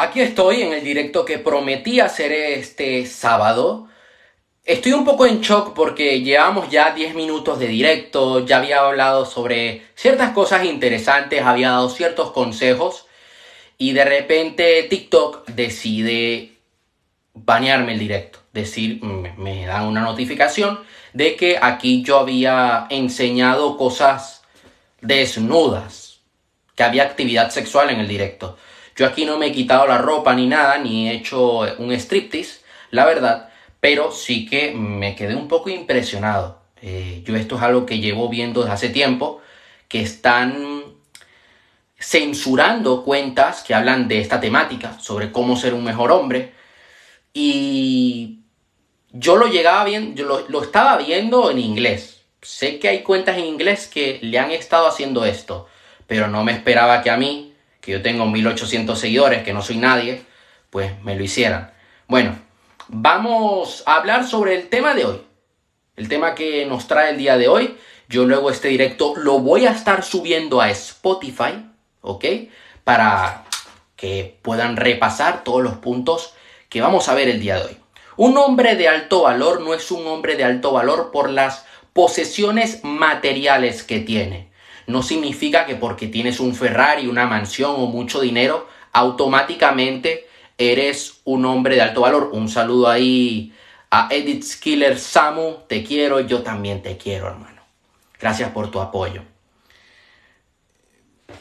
Aquí 0.00 0.20
estoy 0.20 0.62
en 0.62 0.72
el 0.72 0.84
directo 0.84 1.24
que 1.24 1.40
prometí 1.40 1.98
hacer 1.98 2.30
este 2.30 3.04
sábado. 3.04 3.88
Estoy 4.64 4.92
un 4.92 5.04
poco 5.04 5.26
en 5.26 5.40
shock 5.40 5.74
porque 5.74 6.20
llevamos 6.20 6.70
ya 6.70 6.94
10 6.94 7.16
minutos 7.16 7.58
de 7.58 7.66
directo, 7.66 8.46
ya 8.46 8.58
había 8.58 8.78
hablado 8.78 9.26
sobre 9.26 9.82
ciertas 9.96 10.30
cosas 10.30 10.64
interesantes, 10.66 11.42
había 11.42 11.70
dado 11.70 11.90
ciertos 11.90 12.30
consejos 12.30 13.06
y 13.76 13.92
de 13.92 14.04
repente 14.04 14.84
TikTok 14.84 15.48
decide 15.48 16.52
banearme 17.34 17.94
el 17.94 17.98
directo, 17.98 18.38
decir, 18.52 19.02
me, 19.02 19.66
dan 19.66 19.86
una 19.86 20.02
notificación 20.02 20.78
de 21.12 21.34
que 21.34 21.58
aquí 21.60 22.04
yo 22.04 22.20
había 22.20 22.86
enseñado 22.90 23.76
cosas 23.76 24.44
desnudas, 25.00 26.20
que 26.76 26.84
había 26.84 27.02
actividad 27.02 27.50
sexual 27.50 27.90
en 27.90 27.98
el 27.98 28.06
directo. 28.06 28.56
Yo 28.98 29.06
aquí 29.06 29.24
no 29.24 29.38
me 29.38 29.46
he 29.46 29.52
quitado 29.52 29.86
la 29.86 29.98
ropa 29.98 30.34
ni 30.34 30.48
nada, 30.48 30.76
ni 30.78 31.08
he 31.08 31.14
hecho 31.14 31.60
un 31.78 31.92
striptease, 31.92 32.62
la 32.90 33.06
verdad, 33.06 33.48
pero 33.78 34.10
sí 34.10 34.44
que 34.44 34.72
me 34.72 35.14
quedé 35.14 35.36
un 35.36 35.46
poco 35.46 35.70
impresionado. 35.70 36.62
Eh, 36.82 37.22
yo 37.24 37.36
esto 37.36 37.54
es 37.54 37.62
algo 37.62 37.86
que 37.86 38.00
llevo 38.00 38.28
viendo 38.28 38.62
desde 38.62 38.74
hace 38.74 38.88
tiempo, 38.88 39.40
que 39.86 40.02
están 40.02 40.82
censurando 41.96 43.04
cuentas 43.04 43.62
que 43.62 43.72
hablan 43.72 44.08
de 44.08 44.20
esta 44.20 44.40
temática, 44.40 44.98
sobre 44.98 45.30
cómo 45.30 45.54
ser 45.54 45.74
un 45.74 45.84
mejor 45.84 46.10
hombre. 46.10 46.52
Y 47.32 48.40
yo 49.12 49.36
lo 49.36 49.46
llegaba 49.46 49.84
bien, 49.84 50.16
yo 50.16 50.26
lo, 50.26 50.48
lo 50.48 50.60
estaba 50.60 50.96
viendo 50.96 51.52
en 51.52 51.60
inglés. 51.60 52.24
Sé 52.42 52.80
que 52.80 52.88
hay 52.88 53.04
cuentas 53.04 53.38
en 53.38 53.44
inglés 53.44 53.86
que 53.86 54.18
le 54.22 54.40
han 54.40 54.50
estado 54.50 54.88
haciendo 54.88 55.24
esto, 55.24 55.68
pero 56.08 56.26
no 56.26 56.42
me 56.42 56.50
esperaba 56.50 57.00
que 57.00 57.10
a 57.10 57.16
mí 57.16 57.48
que 57.88 57.92
yo 57.92 58.02
tengo 58.02 58.26
1800 58.26 59.00
seguidores, 59.00 59.44
que 59.44 59.54
no 59.54 59.62
soy 59.62 59.78
nadie, 59.78 60.22
pues 60.68 60.92
me 61.04 61.16
lo 61.16 61.24
hicieran. 61.24 61.72
Bueno, 62.06 62.38
vamos 62.88 63.82
a 63.86 63.96
hablar 63.96 64.26
sobre 64.26 64.56
el 64.56 64.68
tema 64.68 64.92
de 64.92 65.06
hoy. 65.06 65.22
El 65.96 66.06
tema 66.06 66.34
que 66.34 66.66
nos 66.66 66.86
trae 66.86 67.12
el 67.12 67.16
día 67.16 67.38
de 67.38 67.48
hoy. 67.48 67.78
Yo 68.06 68.26
luego 68.26 68.50
este 68.50 68.68
directo 68.68 69.14
lo 69.16 69.38
voy 69.38 69.64
a 69.64 69.70
estar 69.70 70.04
subiendo 70.04 70.60
a 70.60 70.68
Spotify, 70.68 71.64
¿ok? 72.02 72.26
Para 72.84 73.46
que 73.96 74.36
puedan 74.42 74.76
repasar 74.76 75.42
todos 75.42 75.62
los 75.62 75.78
puntos 75.78 76.34
que 76.68 76.82
vamos 76.82 77.08
a 77.08 77.14
ver 77.14 77.30
el 77.30 77.40
día 77.40 77.56
de 77.56 77.62
hoy. 77.62 77.76
Un 78.18 78.36
hombre 78.36 78.76
de 78.76 78.88
alto 78.88 79.22
valor 79.22 79.62
no 79.62 79.72
es 79.72 79.90
un 79.90 80.06
hombre 80.08 80.36
de 80.36 80.44
alto 80.44 80.72
valor 80.72 81.10
por 81.10 81.30
las 81.30 81.64
posesiones 81.94 82.84
materiales 82.84 83.82
que 83.82 84.00
tiene 84.00 84.47
no 84.88 85.02
significa 85.02 85.66
que 85.66 85.76
porque 85.76 86.08
tienes 86.08 86.40
un 86.40 86.54
Ferrari, 86.54 87.06
una 87.06 87.26
mansión 87.26 87.74
o 87.76 87.86
mucho 87.86 88.20
dinero, 88.20 88.66
automáticamente 88.92 90.26
eres 90.56 91.20
un 91.24 91.44
hombre 91.44 91.74
de 91.76 91.82
alto 91.82 92.00
valor. 92.00 92.30
Un 92.32 92.48
saludo 92.48 92.88
ahí 92.88 93.52
a 93.90 94.08
Edith 94.10 94.42
Skiller 94.42 94.98
Samu, 94.98 95.58
te 95.68 95.84
quiero, 95.84 96.20
yo 96.20 96.42
también 96.42 96.82
te 96.82 96.96
quiero, 96.96 97.28
hermano. 97.28 97.62
Gracias 98.18 98.50
por 98.50 98.70
tu 98.70 98.80
apoyo. 98.80 99.22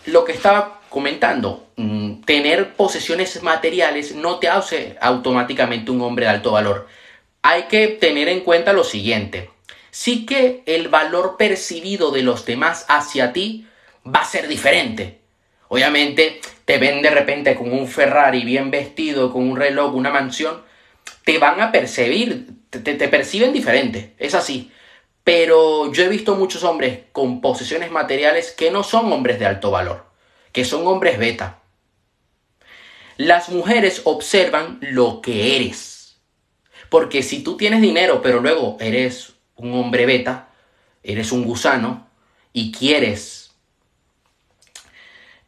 Lo 0.07 0.25
que 0.25 0.33
estaba 0.33 0.81
comentando, 0.89 1.67
mm, 1.77 2.23
tener 2.23 2.73
posesiones 2.75 3.41
materiales 3.43 4.13
no 4.13 4.39
te 4.39 4.49
hace 4.49 4.97
automáticamente 4.99 5.89
un 5.89 6.01
hombre 6.01 6.25
de 6.25 6.31
alto 6.31 6.51
valor. 6.51 6.87
Hay 7.43 7.63
que 7.63 7.87
tener 7.87 8.27
en 8.27 8.41
cuenta 8.41 8.73
lo 8.73 8.83
siguiente 8.83 9.49
sí 9.91 10.25
que 10.25 10.63
el 10.65 10.89
valor 10.89 11.37
percibido 11.37 12.11
de 12.11 12.23
los 12.23 12.45
demás 12.45 12.85
hacia 12.89 13.33
ti 13.33 13.67
va 14.05 14.21
a 14.21 14.25
ser 14.25 14.47
diferente. 14.47 15.19
Obviamente, 15.69 16.39
te 16.65 16.77
ven 16.77 17.01
de 17.01 17.09
repente 17.09 17.55
con 17.55 17.71
un 17.71 17.87
Ferrari 17.87 18.43
bien 18.45 18.71
vestido, 18.71 19.33
con 19.33 19.49
un 19.49 19.57
reloj, 19.57 19.93
una 19.93 20.11
mansión, 20.11 20.61
te 21.25 21.39
van 21.39 21.59
a 21.61 21.71
percibir, 21.71 22.47
te, 22.69 23.07
perciben 23.09 23.53
diferente, 23.53 24.13
es 24.17 24.33
así. 24.33 24.71
Pero 25.23 25.91
yo 25.91 26.05
he 26.05 26.09
visto 26.09 26.35
muchos 26.35 26.63
hombres 26.63 26.99
con 27.11 27.41
posesiones 27.41 27.91
materiales 27.91 28.51
que 28.51 28.71
no 28.71 28.83
son 28.83 29.11
hombres 29.11 29.39
de 29.39 29.45
alto 29.45 29.71
valor, 29.71 30.05
que 30.53 30.63
son 30.63 30.87
hombres 30.87 31.17
beta. 31.17 31.59
Las 33.17 33.49
mujeres 33.49 34.01
observan 34.05 34.79
lo 34.81 35.21
que 35.21 35.57
eres. 35.57 36.17
Porque 36.89 37.23
si 37.23 37.43
tú 37.43 37.57
tienes 37.57 37.81
dinero, 37.81 38.21
pero 38.21 38.39
luego 38.39 38.77
eres 38.79 39.33
un 39.57 39.73
hombre 39.73 40.05
beta, 40.05 40.49
eres 41.03 41.31
un 41.31 41.43
gusano 41.43 42.07
y 42.53 42.71
quieres 42.71 43.51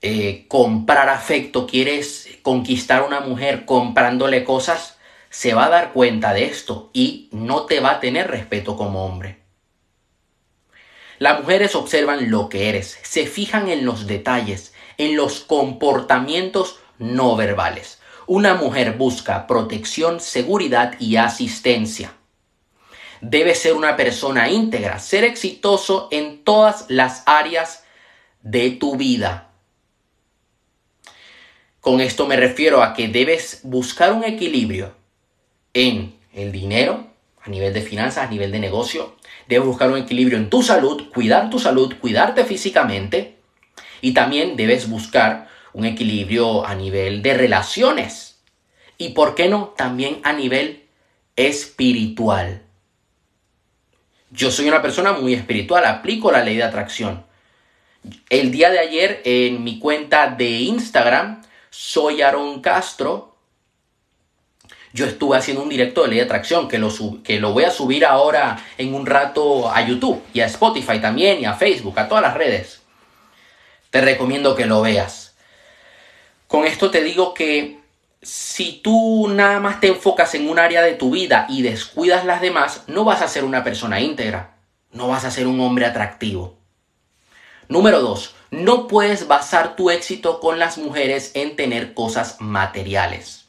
eh, 0.02 0.46
comprar 0.48 1.10
afecto, 1.10 1.68
quieres 1.68 2.30
conquistar 2.42 3.02
a 3.02 3.06
una 3.06 3.20
mujer 3.20 3.66
comprándole 3.66 4.44
cosas, 4.44 4.98
se 5.30 5.54
va 5.54 5.66
a 5.66 5.70
dar 5.70 5.94
cuenta 5.94 6.34
de 6.34 6.46
esto 6.46 6.90
y 6.94 7.30
no 7.32 7.66
te 7.66 7.80
va 7.80 7.92
a 7.92 8.00
tener 8.00 8.30
respeto 8.30 8.76
como 8.76 9.06
hombre. 9.06 9.40
Las 11.20 11.42
mujeres 11.42 11.76
observan 11.76 12.32
lo 12.32 12.48
que 12.48 12.70
eres, 12.70 12.98
se 13.04 13.28
fijan 13.28 13.68
en 13.68 13.86
los 13.86 14.08
detalles, 14.08 14.74
en 14.98 15.18
los 15.18 15.42
comportamientos 15.42 16.80
no 16.98 17.36
verbales. 17.36 18.00
Una 18.26 18.54
mujer 18.54 18.96
busca 18.98 19.48
protección, 19.48 20.22
seguridad 20.22 20.96
y 21.00 21.18
asistencia. 21.18 22.14
Debe 23.22 23.56
ser 23.56 23.74
una 23.74 23.98
persona 23.98 24.50
íntegra, 24.50 25.00
ser 25.00 25.24
exitoso 25.24 26.08
en 26.12 26.44
todas 26.44 26.86
las 26.88 27.24
áreas 27.26 27.84
de 28.42 28.72
tu 28.72 28.96
vida. 28.96 29.50
Con 31.82 32.02
esto 32.02 32.28
me 32.28 32.36
refiero 32.36 32.84
a 32.84 32.94
que 32.94 33.08
debes 33.08 33.62
buscar 33.64 34.14
un 34.14 34.24
equilibrio 34.24 34.94
en 35.74 36.16
el 36.34 36.52
dinero, 36.52 37.08
a 37.42 37.50
nivel 37.50 37.74
de 37.74 37.82
finanzas, 37.82 38.28
a 38.28 38.30
nivel 38.30 38.52
de 38.52 38.60
negocio. 38.60 39.16
Debes 39.48 39.68
buscar 39.68 39.90
un 39.90 39.98
equilibrio 39.98 40.38
en 40.38 40.50
tu 40.50 40.62
salud, 40.62 41.10
cuidar 41.14 41.50
tu 41.50 41.58
salud, 41.58 41.96
cuidarte 42.00 42.44
físicamente. 42.44 43.38
Y 44.02 44.14
también 44.14 44.56
debes 44.56 44.90
buscar 44.90 45.48
un 45.74 45.86
equilibrio 45.86 46.66
a 46.66 46.76
nivel 46.76 47.22
de 47.22 47.34
relaciones. 47.34 48.42
Y 48.98 49.10
por 49.10 49.36
qué 49.36 49.48
no, 49.48 49.74
también 49.78 50.20
a 50.24 50.34
nivel 50.34 50.86
espiritual. 51.36 52.64
Yo 54.32 54.52
soy 54.52 54.68
una 54.68 54.82
persona 54.82 55.14
muy 55.14 55.34
espiritual, 55.34 55.86
aplico 55.86 56.32
la 56.32 56.44
ley 56.44 56.56
de 56.56 56.64
atracción. 56.64 57.26
El 58.30 58.52
día 58.52 58.70
de 58.70 58.80
ayer 58.80 59.22
en 59.26 59.64
mi 59.64 59.80
cuenta 59.80 60.28
de 60.28 60.50
Instagram, 60.50 61.42
soy 61.70 62.22
Aaron 62.22 62.62
Castro, 62.62 63.36
yo 64.94 65.06
estuve 65.06 65.38
haciendo 65.38 65.64
un 65.64 65.70
directo 65.70 66.02
de 66.02 66.10
ley 66.10 66.18
de 66.18 66.26
atracción 66.26 66.68
que 66.68 66.78
lo, 66.78 66.92
que 67.24 67.40
lo 67.40 67.54
voy 67.54 67.64
a 67.64 67.72
subir 67.72 68.06
ahora 68.06 68.64
en 68.78 68.94
un 68.94 69.06
rato 69.06 69.70
a 69.72 69.86
YouTube 69.86 70.22
y 70.34 70.42
a 70.42 70.46
Spotify 70.46 71.00
también 71.00 71.40
y 71.42 71.46
a 71.46 71.54
Facebook, 71.54 72.00
a 72.00 72.08
todas 72.08 72.24
las 72.24 72.36
redes. 72.36 72.82
Te 73.90 74.02
recomiendo 74.02 74.56
que 74.56 74.66
lo 74.66 74.82
veas. 74.82 75.36
Con 76.48 76.66
esto 76.66 76.90
te 76.90 77.04
digo 77.04 77.34
que 77.34 77.79
si 78.22 78.82
tú 78.84 79.28
nada 79.30 79.60
más 79.60 79.80
te 79.80 79.88
enfocas 79.88 80.36
en 80.36 80.50
un 80.50 80.60
área 80.60 80.82
de 80.82 80.94
tu 80.94 81.12
vida 81.12 81.46
y 81.50 81.62
descuidas 81.62 82.26
las 82.26 82.42
demás, 82.42 82.84
no 82.88 83.06
vas 83.06 83.22
a 83.22 83.28
ser 83.28 83.46
una 83.46 83.64
persona 83.64 84.02
íntegra, 84.02 84.58
no 84.92 85.08
vas 85.08 85.24
a 85.24 85.32
ser 85.32 85.48
un 85.48 85.60
hombre 85.62 85.86
atractivo. 85.86 86.58
Número 87.70 88.02
2. 88.02 88.36
No 88.52 88.88
puedes 88.88 89.28
basar 89.28 89.76
tu 89.76 89.92
éxito 89.92 90.40
con 90.40 90.60
las 90.60 90.78
mujeres 90.78 91.32
en 91.36 91.56
tener 91.56 91.94
cosas 91.94 92.38
materiales. 92.40 93.46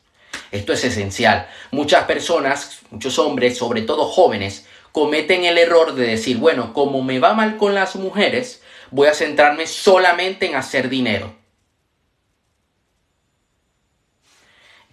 Esto 0.53 0.73
es 0.73 0.85
esencial. 0.85 1.49
Muchas 1.71 2.05
personas, 2.05 2.81
muchos 2.91 3.19
hombres, 3.19 3.57
sobre 3.57 3.83
todo 3.83 4.05
jóvenes, 4.05 4.67
cometen 4.93 5.45
el 5.45 5.59
error 5.59 5.95
de 5.95 6.07
decir, 6.07 6.37
bueno, 6.37 6.75
como 6.75 7.03
me 7.03 7.19
va 7.19 7.33
mal 7.33 7.57
con 7.57 7.75
las 7.75 7.97
mujeres, 7.97 8.63
voy 8.91 9.09
a 9.09 9.15
centrarme 9.15 9.67
solamente 9.67 10.47
en 10.47 10.55
hacer 10.55 10.89
dinero. 10.89 11.40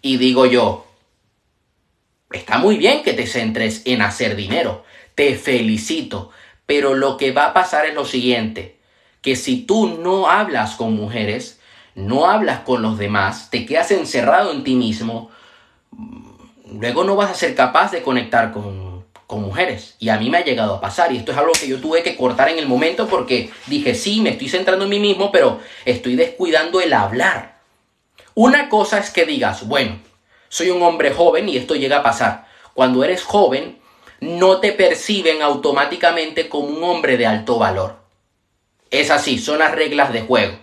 Y 0.01 0.17
digo 0.17 0.45
yo, 0.45 0.85
está 2.31 2.57
muy 2.57 2.77
bien 2.77 3.03
que 3.03 3.13
te 3.13 3.27
centres 3.27 3.81
en 3.85 4.01
hacer 4.01 4.35
dinero, 4.35 4.83
te 5.15 5.35
felicito, 5.35 6.31
pero 6.65 6.94
lo 6.94 7.17
que 7.17 7.31
va 7.31 7.47
a 7.47 7.53
pasar 7.53 7.85
es 7.85 7.95
lo 7.95 8.05
siguiente, 8.05 8.77
que 9.21 9.35
si 9.35 9.61
tú 9.65 9.99
no 9.99 10.29
hablas 10.29 10.75
con 10.75 10.94
mujeres, 10.95 11.59
no 11.95 12.29
hablas 12.29 12.59
con 12.59 12.81
los 12.81 12.97
demás, 12.97 13.49
te 13.49 13.65
quedas 13.65 13.91
encerrado 13.91 14.51
en 14.51 14.63
ti 14.63 14.75
mismo, 14.75 15.31
luego 16.71 17.03
no 17.03 17.15
vas 17.15 17.31
a 17.31 17.35
ser 17.35 17.55
capaz 17.55 17.91
de 17.91 18.03
conectar 18.03 18.51
con, 18.51 18.88
con 19.27 19.41
mujeres. 19.41 19.95
Y 19.99 20.09
a 20.09 20.17
mí 20.17 20.29
me 20.29 20.38
ha 20.38 20.44
llegado 20.44 20.75
a 20.75 20.81
pasar. 20.81 21.11
Y 21.11 21.17
esto 21.17 21.33
es 21.33 21.38
algo 21.38 21.51
que 21.51 21.67
yo 21.67 21.79
tuve 21.79 22.01
que 22.01 22.15
cortar 22.15 22.49
en 22.49 22.57
el 22.57 22.67
momento 22.67 23.07
porque 23.07 23.51
dije, 23.67 23.94
sí, 23.94 24.21
me 24.21 24.31
estoy 24.31 24.47
centrando 24.47 24.85
en 24.85 24.89
mí 24.89 24.99
mismo, 24.99 25.31
pero 25.31 25.59
estoy 25.85 26.15
descuidando 26.15 26.79
el 26.79 26.94
hablar. 26.94 27.56
Una 28.39 28.69
cosa 28.69 28.99
es 28.99 29.09
que 29.09 29.25
digas, 29.25 29.67
bueno, 29.67 29.97
soy 30.47 30.69
un 30.69 30.83
hombre 30.83 31.11
joven 31.11 31.49
y 31.49 31.57
esto 31.57 31.73
llega 31.73 31.97
a 31.97 32.03
pasar. 32.03 32.45
Cuando 32.75 33.03
eres 33.03 33.23
joven, 33.23 33.79
no 34.19 34.59
te 34.59 34.73
perciben 34.73 35.41
automáticamente 35.41 36.47
como 36.47 36.67
un 36.67 36.83
hombre 36.83 37.17
de 37.17 37.25
alto 37.25 37.57
valor. 37.57 37.95
Es 38.91 39.09
así, 39.09 39.39
son 39.39 39.57
las 39.57 39.71
reglas 39.71 40.13
de 40.13 40.21
juego. 40.21 40.55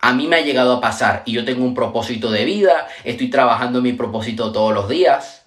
A 0.00 0.14
mí 0.14 0.26
me 0.26 0.34
ha 0.34 0.40
llegado 0.40 0.72
a 0.72 0.80
pasar 0.80 1.22
y 1.26 1.32
yo 1.34 1.44
tengo 1.44 1.64
un 1.64 1.76
propósito 1.76 2.32
de 2.32 2.44
vida, 2.44 2.88
estoy 3.04 3.30
trabajando 3.30 3.78
en 3.78 3.84
mi 3.84 3.92
propósito 3.92 4.50
todos 4.50 4.74
los 4.74 4.88
días, 4.88 5.46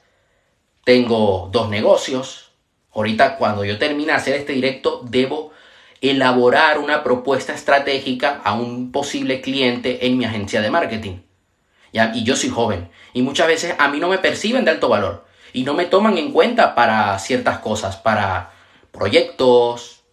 tengo 0.85 1.49
dos 1.51 1.67
negocios. 1.67 2.53
Ahorita 2.93 3.35
cuando 3.35 3.65
yo 3.65 3.77
termine 3.77 4.13
de 4.13 4.17
hacer 4.17 4.35
este 4.35 4.53
directo 4.53 5.01
debo 5.03 5.51
elaborar 5.99 6.79
una 6.79 7.03
propuesta 7.03 7.53
estratégica 7.53 8.39
a 8.45 8.53
un 8.53 8.93
posible 8.93 9.41
cliente 9.41 10.07
en 10.07 10.17
mi 10.17 10.23
agencia 10.23 10.61
de 10.61 10.71
marketing. 10.71 11.17
Y 11.91 12.23
yo 12.23 12.35
soy 12.35 12.49
joven 12.49 12.89
y 13.13 13.21
muchas 13.21 13.47
veces 13.47 13.75
a 13.77 13.87
mí 13.87 13.99
no 13.99 14.09
me 14.09 14.19
perciben 14.19 14.65
de 14.65 14.71
alto 14.71 14.89
valor 14.89 15.25
y 15.53 15.63
no 15.63 15.73
me 15.73 15.85
toman 15.85 16.17
en 16.17 16.31
cuenta 16.31 16.75
para 16.75 17.17
ciertas 17.19 17.59
cosas, 17.59 17.97
para 17.97 18.51
proyectos, 18.91 20.03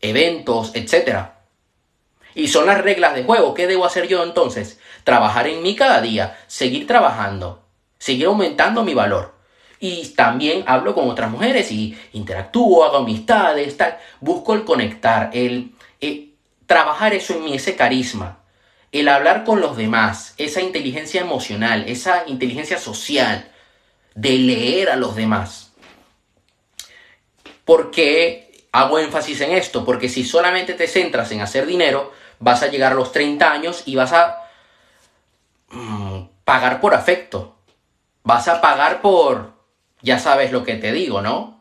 eventos, 0.00 0.72
etc. 0.74 1.28
Y 2.34 2.48
son 2.48 2.66
las 2.66 2.80
reglas 2.82 3.14
de 3.14 3.24
juego. 3.24 3.54
¿Qué 3.54 3.66
debo 3.66 3.86
hacer 3.86 4.08
yo 4.08 4.22
entonces? 4.22 4.78
Trabajar 5.04 5.46
en 5.46 5.62
mí 5.62 5.74
cada 5.74 6.00
día, 6.00 6.38
seguir 6.46 6.86
trabajando, 6.86 7.64
seguir 7.98 8.26
aumentando 8.26 8.84
mi 8.84 8.94
valor. 8.94 9.34
Y 9.78 10.08
también 10.08 10.64
hablo 10.66 10.94
con 10.94 11.08
otras 11.08 11.30
mujeres 11.30 11.70
y 11.70 11.98
interactúo, 12.12 12.84
hago 12.84 12.98
amistades, 12.98 13.76
tal. 13.76 13.98
Busco 14.20 14.54
el 14.54 14.64
conectar, 14.64 15.30
el, 15.32 15.74
el 16.00 16.34
trabajar 16.66 17.14
eso 17.14 17.34
en 17.34 17.44
mí, 17.44 17.54
ese 17.54 17.76
carisma, 17.76 18.38
el 18.92 19.08
hablar 19.08 19.44
con 19.44 19.60
los 19.60 19.76
demás, 19.76 20.34
esa 20.38 20.60
inteligencia 20.60 21.20
emocional, 21.20 21.84
esa 21.88 22.24
inteligencia 22.26 22.78
social, 22.78 23.50
de 24.14 24.38
leer 24.38 24.90
a 24.90 24.96
los 24.96 25.14
demás. 25.14 25.72
¿Por 27.64 27.90
qué 27.90 28.66
hago 28.72 28.98
énfasis 28.98 29.40
en 29.40 29.52
esto? 29.52 29.84
Porque 29.84 30.08
si 30.08 30.24
solamente 30.24 30.74
te 30.74 30.86
centras 30.86 31.30
en 31.32 31.40
hacer 31.40 31.66
dinero, 31.66 32.12
vas 32.38 32.62
a 32.62 32.68
llegar 32.68 32.92
a 32.92 32.94
los 32.94 33.12
30 33.12 33.50
años 33.50 33.82
y 33.86 33.96
vas 33.96 34.12
a 34.12 34.38
mm, 35.70 36.22
pagar 36.44 36.80
por 36.80 36.94
afecto. 36.94 37.56
Vas 38.22 38.48
a 38.48 38.60
pagar 38.60 39.02
por, 39.02 39.52
ya 40.00 40.18
sabes 40.18 40.52
lo 40.52 40.64
que 40.64 40.76
te 40.76 40.92
digo, 40.92 41.20
¿no? 41.20 41.60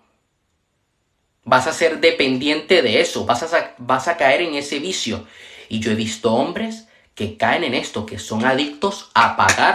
Vas 1.44 1.68
a 1.68 1.74
ser 1.74 2.00
dependiente 2.00 2.82
de 2.82 3.02
eso, 3.02 3.26
vas 3.26 3.44
a, 3.44 3.76
vas 3.78 4.08
a 4.08 4.18
caer 4.18 4.42
en 4.42 4.56
ese 4.56 4.80
vicio. 4.80 5.28
Y 5.70 5.80
yo 5.80 5.92
he 5.92 5.96
visto 5.96 6.34
hombres 6.34 6.85
que 7.16 7.38
caen 7.38 7.64
en 7.64 7.74
esto, 7.74 8.06
que 8.06 8.20
son 8.20 8.46
adictos 8.46 9.10
a 9.14 9.36
pagar 9.36 9.74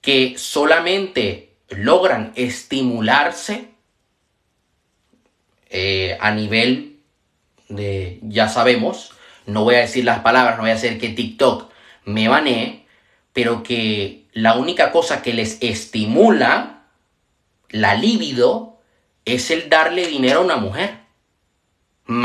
que 0.00 0.36
solamente 0.38 1.56
logran 1.68 2.32
estimularse 2.34 3.68
eh, 5.68 6.16
a 6.20 6.32
nivel 6.32 7.00
de, 7.68 8.18
ya 8.22 8.48
sabemos, 8.48 9.12
no 9.46 9.64
voy 9.64 9.76
a 9.76 9.80
decir 9.80 10.04
las 10.04 10.20
palabras, 10.20 10.56
no 10.56 10.62
voy 10.62 10.70
a 10.70 10.74
hacer 10.74 10.98
que 10.98 11.10
TikTok 11.10 11.70
me 12.04 12.28
banee, 12.28 12.86
pero 13.32 13.62
que 13.62 14.24
la 14.32 14.54
única 14.54 14.90
cosa 14.90 15.22
que 15.22 15.34
les 15.34 15.58
estimula 15.60 16.84
la 17.68 17.94
libido 17.94 18.78
es 19.24 19.50
el 19.50 19.68
darle 19.68 20.06
dinero 20.06 20.40
a 20.40 20.44
una 20.44 20.56
mujer. 20.56 20.99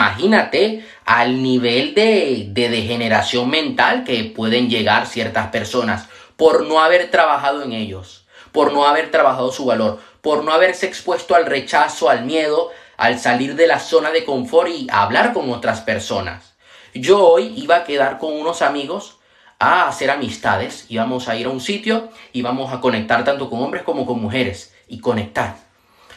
Imagínate 0.05 0.85
al 1.03 1.41
nivel 1.41 1.95
de, 1.95 2.45
de 2.49 2.69
degeneración 2.69 3.49
mental 3.49 4.03
que 4.03 4.23
pueden 4.23 4.69
llegar 4.69 5.07
ciertas 5.07 5.47
personas 5.47 6.07
por 6.35 6.63
no 6.67 6.79
haber 6.79 7.09
trabajado 7.09 7.63
en 7.63 7.71
ellos, 7.71 8.27
por 8.51 8.71
no 8.71 8.85
haber 8.85 9.09
trabajado 9.09 9.51
su 9.51 9.65
valor, 9.65 9.99
por 10.21 10.43
no 10.43 10.51
haberse 10.51 10.85
expuesto 10.85 11.33
al 11.33 11.47
rechazo, 11.47 12.07
al 12.07 12.23
miedo, 12.23 12.69
al 12.97 13.17
salir 13.17 13.55
de 13.55 13.65
la 13.65 13.79
zona 13.79 14.11
de 14.11 14.25
confort 14.25 14.69
y 14.69 14.85
hablar 14.91 15.33
con 15.33 15.49
otras 15.49 15.81
personas. 15.81 16.53
Yo 16.93 17.27
hoy 17.27 17.55
iba 17.57 17.77
a 17.77 17.83
quedar 17.83 18.19
con 18.19 18.33
unos 18.33 18.61
amigos 18.61 19.17
a 19.57 19.87
hacer 19.87 20.11
amistades, 20.11 20.85
íbamos 20.87 21.29
a 21.29 21.35
ir 21.35 21.47
a 21.47 21.49
un 21.49 21.61
sitio 21.61 22.09
y 22.31 22.43
vamos 22.43 22.71
a 22.71 22.79
conectar 22.79 23.23
tanto 23.23 23.49
con 23.49 23.63
hombres 23.63 23.81
como 23.81 24.05
con 24.05 24.21
mujeres 24.21 24.71
y 24.87 24.99
conectar. 24.99 25.64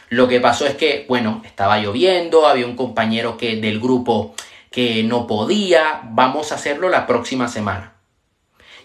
Lo 0.09 0.27
que 0.27 0.39
pasó 0.39 0.65
es 0.65 0.75
que, 0.75 1.05
bueno, 1.07 1.41
estaba 1.45 1.79
lloviendo, 1.79 2.47
había 2.47 2.65
un 2.65 2.75
compañero 2.75 3.37
que 3.37 3.57
del 3.57 3.79
grupo 3.79 4.33
que 4.71 5.03
no 5.03 5.27
podía, 5.27 6.01
vamos 6.03 6.51
a 6.51 6.55
hacerlo 6.55 6.89
la 6.89 7.07
próxima 7.07 7.47
semana. 7.47 7.93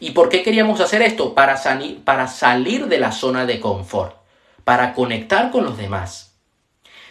¿Y 0.01 0.11
por 0.11 0.29
qué 0.29 0.43
queríamos 0.43 0.81
hacer 0.81 1.03
esto? 1.03 1.35
Para, 1.35 1.61
para 2.05 2.29
salir 2.29 2.87
de 2.89 2.99
la 2.99 3.13
zona 3.13 3.47
de 3.47 3.61
confort, 3.61 4.17
para 4.65 4.93
conectar 4.93 5.51
con 5.51 5.65
los 5.65 5.79
demás. 5.79 6.35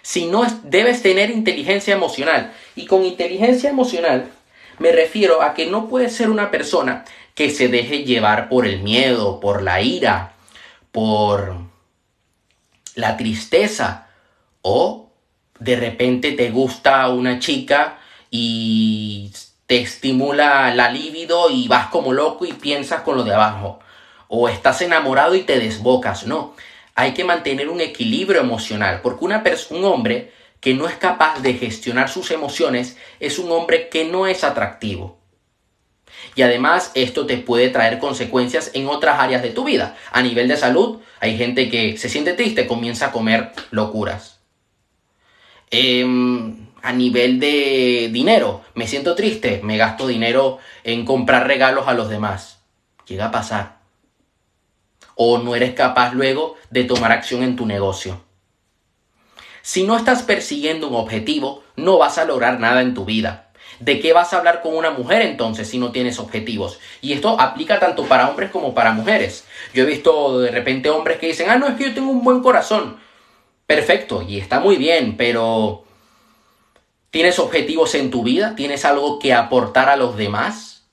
Si 0.03 0.25
no, 0.25 0.45
debes 0.63 1.01
tener 1.01 1.31
inteligencia 1.31 1.93
emocional. 1.93 2.53
Y 2.75 2.85
con 2.85 3.03
inteligencia 3.05 3.69
emocional 3.69 4.31
me 4.79 4.91
refiero 4.91 5.41
a 5.41 5.53
que 5.53 5.67
no 5.67 5.87
puedes 5.87 6.15
ser 6.15 6.29
una 6.29 6.51
persona 6.51 7.05
que 7.35 7.49
se 7.49 7.67
deje 7.67 8.03
llevar 8.03 8.49
por 8.49 8.65
el 8.65 8.81
miedo, 8.81 9.39
por 9.39 9.63
la 9.63 9.81
ira, 9.81 10.33
por 10.91 11.55
la 12.95 13.17
tristeza 13.17 14.02
o 14.63 15.11
de 15.59 15.75
repente 15.75 16.31
te 16.31 16.49
gusta 16.49 17.07
una 17.09 17.37
chica 17.37 17.99
y 18.31 19.31
te 19.67 19.81
estimula 19.81 20.73
la 20.73 20.89
libido 20.89 21.49
y 21.51 21.67
vas 21.67 21.87
como 21.87 22.11
loco 22.11 22.45
y 22.45 22.53
piensas 22.53 23.01
con 23.01 23.15
lo 23.15 23.23
de 23.23 23.33
abajo. 23.33 23.79
O 24.27 24.49
estás 24.49 24.81
enamorado 24.81 25.35
y 25.35 25.43
te 25.43 25.59
desbocas. 25.59 26.25
No, 26.25 26.55
hay 26.95 27.13
que 27.13 27.23
mantener 27.23 27.69
un 27.69 27.81
equilibrio 27.81 28.41
emocional, 28.41 29.01
porque 29.01 29.25
una 29.25 29.43
un 29.69 29.85
hombre 29.85 30.33
que 30.59 30.73
no 30.73 30.87
es 30.87 30.95
capaz 30.95 31.41
de 31.41 31.53
gestionar 31.53 32.09
sus 32.09 32.31
emociones 32.31 32.97
es 33.19 33.37
un 33.37 33.51
hombre 33.51 33.89
que 33.89 34.05
no 34.05 34.27
es 34.27 34.43
atractivo. 34.43 35.19
Y 36.35 36.41
además 36.41 36.91
esto 36.95 37.25
te 37.25 37.37
puede 37.37 37.69
traer 37.69 37.99
consecuencias 37.99 38.71
en 38.73 38.87
otras 38.87 39.19
áreas 39.19 39.43
de 39.43 39.51
tu 39.51 39.65
vida. 39.65 39.97
A 40.11 40.21
nivel 40.21 40.47
de 40.47 40.57
salud, 40.57 40.99
hay 41.19 41.37
gente 41.37 41.69
que 41.69 41.97
se 41.97 42.09
siente 42.09 42.33
triste, 42.33 42.65
comienza 42.65 43.07
a 43.07 43.11
comer 43.11 43.51
locuras. 43.71 44.32
Eh, 45.75 46.05
a 46.83 46.93
nivel 46.93 47.39
de 47.39 48.09
dinero, 48.11 48.61
me 48.75 48.87
siento 48.87 49.15
triste, 49.15 49.59
me 49.63 49.75
gasto 49.75 50.05
dinero 50.05 50.59
en 50.83 51.03
comprar 51.03 51.47
regalos 51.47 51.87
a 51.87 51.93
los 51.93 52.09
demás. 52.09 52.59
Llega 53.07 53.25
a 53.25 53.31
pasar. 53.31 53.77
O 55.15 55.39
no 55.39 55.55
eres 55.55 55.73
capaz 55.73 56.13
luego 56.13 56.57
de 56.69 56.83
tomar 56.83 57.11
acción 57.11 57.41
en 57.41 57.55
tu 57.55 57.65
negocio. 57.65 58.21
Si 59.63 59.83
no 59.83 59.97
estás 59.97 60.21
persiguiendo 60.21 60.89
un 60.89 60.95
objetivo, 60.95 61.63
no 61.75 61.97
vas 61.97 62.19
a 62.19 62.25
lograr 62.25 62.59
nada 62.59 62.81
en 62.81 62.93
tu 62.93 63.03
vida. 63.03 63.49
¿De 63.79 63.99
qué 63.99 64.13
vas 64.13 64.31
a 64.31 64.37
hablar 64.37 64.61
con 64.61 64.75
una 64.75 64.91
mujer 64.91 65.23
entonces 65.23 65.67
si 65.67 65.79
no 65.79 65.91
tienes 65.91 66.19
objetivos? 66.19 66.79
Y 67.01 67.13
esto 67.13 67.39
aplica 67.39 67.79
tanto 67.79 68.03
para 68.03 68.29
hombres 68.29 68.51
como 68.51 68.75
para 68.75 68.91
mujeres. 68.91 69.45
Yo 69.73 69.83
he 69.83 69.87
visto 69.87 70.39
de 70.39 70.51
repente 70.51 70.91
hombres 70.91 71.17
que 71.17 71.27
dicen, 71.27 71.49
ah, 71.49 71.57
no, 71.57 71.67
es 71.67 71.75
que 71.75 71.85
yo 71.85 71.93
tengo 71.95 72.11
un 72.11 72.23
buen 72.23 72.43
corazón. 72.43 73.01
Perfecto, 73.75 74.21
y 74.21 74.39
está 74.39 74.59
muy 74.59 74.77
bien, 74.77 75.17
pero 75.17 75.83
¿Tienes 77.13 77.37
objetivos 77.37 77.93
en 77.93 78.09
tu 78.09 78.23
vida? 78.23 78.55
¿Tienes 78.55 78.85
algo 78.85 79.19
que 79.19 79.35
aportar 79.35 79.87
a 79.87 79.95
los 79.95 80.17
demás? 80.17 80.87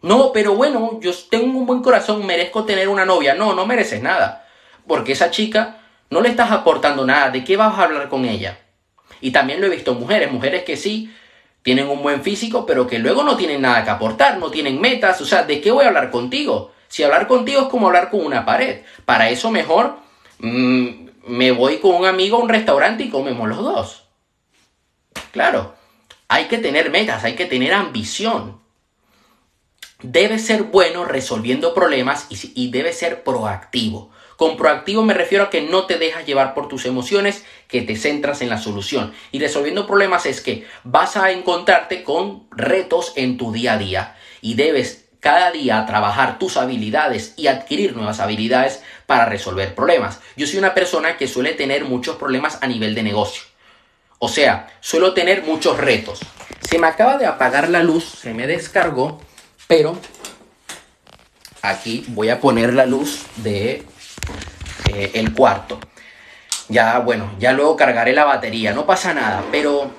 No, 0.00 0.30
pero 0.32 0.54
bueno, 0.54 1.00
yo 1.02 1.10
tengo 1.28 1.58
un 1.58 1.66
buen 1.66 1.82
corazón, 1.82 2.24
merezco 2.24 2.64
tener 2.64 2.88
una 2.88 3.04
novia. 3.04 3.34
No, 3.34 3.52
no 3.52 3.66
mereces 3.66 4.00
nada. 4.00 4.46
Porque 4.86 5.10
esa 5.10 5.32
chica 5.32 5.78
no 6.08 6.20
le 6.20 6.28
estás 6.28 6.52
aportando 6.52 7.04
nada. 7.04 7.30
¿De 7.30 7.42
qué 7.42 7.56
vas 7.56 7.76
a 7.76 7.82
hablar 7.82 8.08
con 8.08 8.26
ella? 8.26 8.60
Y 9.20 9.32
también 9.32 9.60
lo 9.60 9.66
he 9.66 9.70
visto 9.70 9.90
en 9.90 9.98
mujeres, 9.98 10.30
mujeres 10.30 10.62
que 10.62 10.76
sí 10.76 11.12
tienen 11.64 11.88
un 11.88 12.00
buen 12.00 12.22
físico, 12.22 12.64
pero 12.64 12.86
que 12.86 13.00
luego 13.00 13.24
no 13.24 13.36
tienen 13.36 13.62
nada 13.62 13.82
que 13.82 13.90
aportar, 13.90 14.38
no 14.38 14.52
tienen 14.52 14.80
metas. 14.80 15.20
O 15.20 15.24
sea, 15.24 15.42
¿de 15.42 15.60
qué 15.60 15.72
voy 15.72 15.84
a 15.84 15.88
hablar 15.88 16.12
contigo? 16.12 16.70
Si 16.86 17.02
hablar 17.02 17.26
contigo 17.26 17.62
es 17.62 17.68
como 17.68 17.88
hablar 17.88 18.08
con 18.08 18.24
una 18.24 18.46
pared. 18.46 18.82
Para 19.04 19.30
eso 19.30 19.50
mejor 19.50 19.98
mm, 20.38 21.07
me 21.28 21.52
voy 21.52 21.78
con 21.78 21.94
un 21.94 22.06
amigo 22.06 22.38
a 22.38 22.40
un 22.40 22.48
restaurante 22.48 23.04
y 23.04 23.10
comemos 23.10 23.48
los 23.48 23.58
dos. 23.58 24.04
Claro, 25.30 25.74
hay 26.26 26.46
que 26.46 26.58
tener 26.58 26.90
metas, 26.90 27.24
hay 27.24 27.36
que 27.36 27.46
tener 27.46 27.72
ambición. 27.72 28.60
Debe 30.00 30.38
ser 30.38 30.64
bueno 30.64 31.04
resolviendo 31.04 31.74
problemas 31.74 32.26
y, 32.30 32.52
y 32.54 32.70
debe 32.70 32.92
ser 32.92 33.24
proactivo. 33.24 34.10
Con 34.36 34.56
proactivo 34.56 35.02
me 35.02 35.14
refiero 35.14 35.44
a 35.44 35.50
que 35.50 35.62
no 35.62 35.86
te 35.86 35.98
dejas 35.98 36.24
llevar 36.24 36.54
por 36.54 36.68
tus 36.68 36.86
emociones, 36.86 37.44
que 37.66 37.82
te 37.82 37.96
centras 37.96 38.40
en 38.40 38.48
la 38.48 38.58
solución. 38.58 39.12
Y 39.32 39.40
resolviendo 39.40 39.86
problemas 39.86 40.26
es 40.26 40.40
que 40.40 40.66
vas 40.84 41.16
a 41.16 41.32
encontrarte 41.32 42.04
con 42.04 42.46
retos 42.52 43.12
en 43.16 43.36
tu 43.36 43.52
día 43.52 43.72
a 43.72 43.78
día 43.78 44.16
y 44.40 44.54
debes 44.54 45.08
cada 45.20 45.50
día 45.50 45.84
trabajar 45.86 46.38
tus 46.38 46.56
habilidades 46.56 47.34
y 47.36 47.48
adquirir 47.48 47.96
nuevas 47.96 48.20
habilidades 48.20 48.84
para 49.08 49.24
resolver 49.24 49.74
problemas. 49.74 50.20
Yo 50.36 50.46
soy 50.46 50.58
una 50.58 50.74
persona 50.74 51.16
que 51.16 51.26
suele 51.26 51.54
tener 51.54 51.86
muchos 51.86 52.16
problemas 52.16 52.58
a 52.60 52.66
nivel 52.66 52.94
de 52.94 53.02
negocio. 53.02 53.42
O 54.18 54.28
sea, 54.28 54.68
suelo 54.80 55.14
tener 55.14 55.44
muchos 55.44 55.78
retos. 55.78 56.20
Se 56.60 56.78
me 56.78 56.88
acaba 56.88 57.16
de 57.16 57.24
apagar 57.24 57.70
la 57.70 57.82
luz, 57.82 58.04
se 58.04 58.34
me 58.34 58.46
descargó, 58.46 59.18
pero 59.66 59.98
aquí 61.62 62.04
voy 62.08 62.28
a 62.28 62.38
poner 62.38 62.74
la 62.74 62.84
luz 62.84 63.24
de 63.36 63.82
eh, 64.92 65.10
el 65.14 65.32
cuarto. 65.32 65.80
Ya, 66.68 66.98
bueno, 66.98 67.32
ya 67.38 67.54
luego 67.54 67.76
cargaré 67.76 68.12
la 68.12 68.26
batería, 68.26 68.74
no 68.74 68.84
pasa 68.84 69.14
nada, 69.14 69.42
pero 69.50 69.90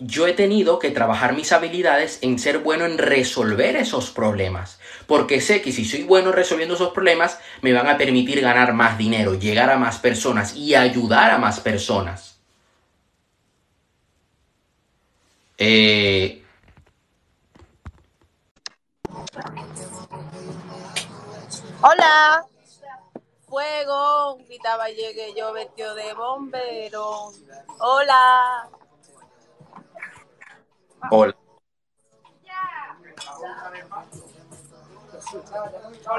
yo 0.00 0.26
he 0.26 0.32
tenido 0.32 0.78
que 0.78 0.90
trabajar 0.90 1.34
mis 1.34 1.52
habilidades 1.52 2.18
en 2.22 2.38
ser 2.38 2.58
bueno 2.58 2.84
en 2.86 2.98
resolver 2.98 3.76
esos 3.76 4.10
problemas. 4.10 4.78
Porque 5.06 5.40
sé 5.40 5.60
que 5.60 5.72
si 5.72 5.84
soy 5.84 6.04
bueno 6.04 6.32
resolviendo 6.32 6.74
esos 6.74 6.92
problemas, 6.92 7.38
me 7.62 7.72
van 7.72 7.88
a 7.88 7.98
permitir 7.98 8.40
ganar 8.40 8.72
más 8.74 8.96
dinero, 8.96 9.34
llegar 9.34 9.70
a 9.70 9.78
más 9.78 9.98
personas 9.98 10.54
y 10.54 10.74
ayudar 10.74 11.32
a 11.32 11.38
más 11.38 11.60
personas. 11.60 12.38
Eh... 15.58 16.44
Hola. 21.80 22.44
Fuego, 23.48 24.38
gritaba 24.46 24.88
llegué 24.90 25.32
yo 25.34 25.52
vestido 25.52 25.94
de 25.94 26.12
bombero. 26.12 27.32
Hola. 27.78 28.68
Hola. 31.10 31.34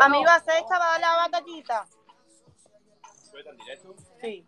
Amigo, 0.01 0.29
¿hace 0.29 0.57
estaba 0.57 1.00
la 1.00 1.15
batallita? 1.15 1.86
en 3.33 3.57
directo? 3.57 3.95
Sí. 4.21 4.45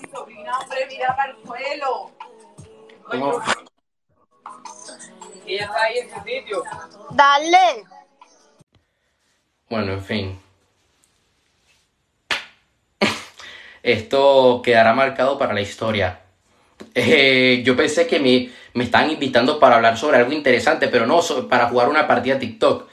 Mi 0.00 0.10
sobrina, 0.10 0.58
hombre, 0.58 0.86
mira 0.88 1.16
para 1.16 1.32
el 1.32 1.46
suelo. 1.46 2.10
Ella 5.46 5.64
está 5.64 5.82
ahí 5.82 5.98
en 5.98 6.10
su 6.10 6.20
sitio. 6.20 6.62
Dale. 7.10 7.84
Bueno, 9.70 9.92
en 9.92 10.02
fin. 10.02 10.47
Esto 13.88 14.60
quedará 14.62 14.92
marcado 14.92 15.38
para 15.38 15.54
la 15.54 15.62
historia. 15.62 16.20
Eh, 16.94 17.62
yo 17.64 17.74
pensé 17.74 18.06
que 18.06 18.20
me, 18.20 18.50
me 18.74 18.84
están 18.84 19.10
invitando 19.10 19.58
para 19.58 19.76
hablar 19.76 19.96
sobre 19.96 20.18
algo 20.18 20.32
interesante, 20.32 20.88
pero 20.88 21.06
no, 21.06 21.22
para 21.48 21.70
jugar 21.70 21.88
una 21.88 22.06
partida 22.06 22.38
TikTok. 22.38 22.86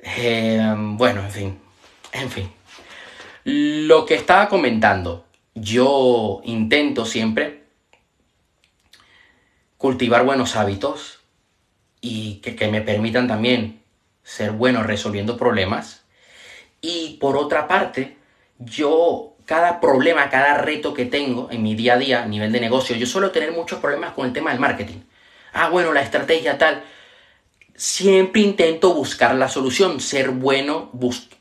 Eh, 0.00 0.74
bueno, 0.74 1.22
en 1.24 1.30
fin. 1.30 1.58
En 2.12 2.30
fin. 2.30 2.50
Lo 3.44 4.06
que 4.06 4.14
estaba 4.14 4.48
comentando, 4.48 5.26
yo 5.54 6.40
intento 6.44 7.04
siempre 7.04 7.64
cultivar 9.76 10.24
buenos 10.24 10.56
hábitos 10.56 11.20
y 12.00 12.36
que, 12.36 12.56
que 12.56 12.68
me 12.68 12.80
permitan 12.80 13.28
también 13.28 13.82
ser 14.22 14.52
bueno 14.52 14.82
resolviendo 14.82 15.36
problemas. 15.36 16.06
Y 16.80 17.18
por 17.20 17.36
otra 17.36 17.68
parte, 17.68 18.16
yo 18.58 19.34
cada 19.48 19.80
problema, 19.80 20.28
cada 20.28 20.58
reto 20.58 20.92
que 20.92 21.06
tengo 21.06 21.48
en 21.50 21.62
mi 21.62 21.74
día 21.74 21.94
a 21.94 21.96
día 21.96 22.22
a 22.22 22.26
nivel 22.26 22.52
de 22.52 22.60
negocio, 22.60 22.94
yo 22.96 23.06
suelo 23.06 23.30
tener 23.30 23.50
muchos 23.50 23.78
problemas 23.80 24.12
con 24.12 24.26
el 24.26 24.34
tema 24.34 24.50
del 24.50 24.60
marketing. 24.60 24.98
Ah, 25.54 25.70
bueno, 25.70 25.94
la 25.94 26.02
estrategia 26.02 26.58
tal. 26.58 26.84
Siempre 27.74 28.42
intento 28.42 28.92
buscar 28.92 29.34
la 29.36 29.48
solución, 29.48 30.00
ser 30.00 30.32
bueno 30.32 30.90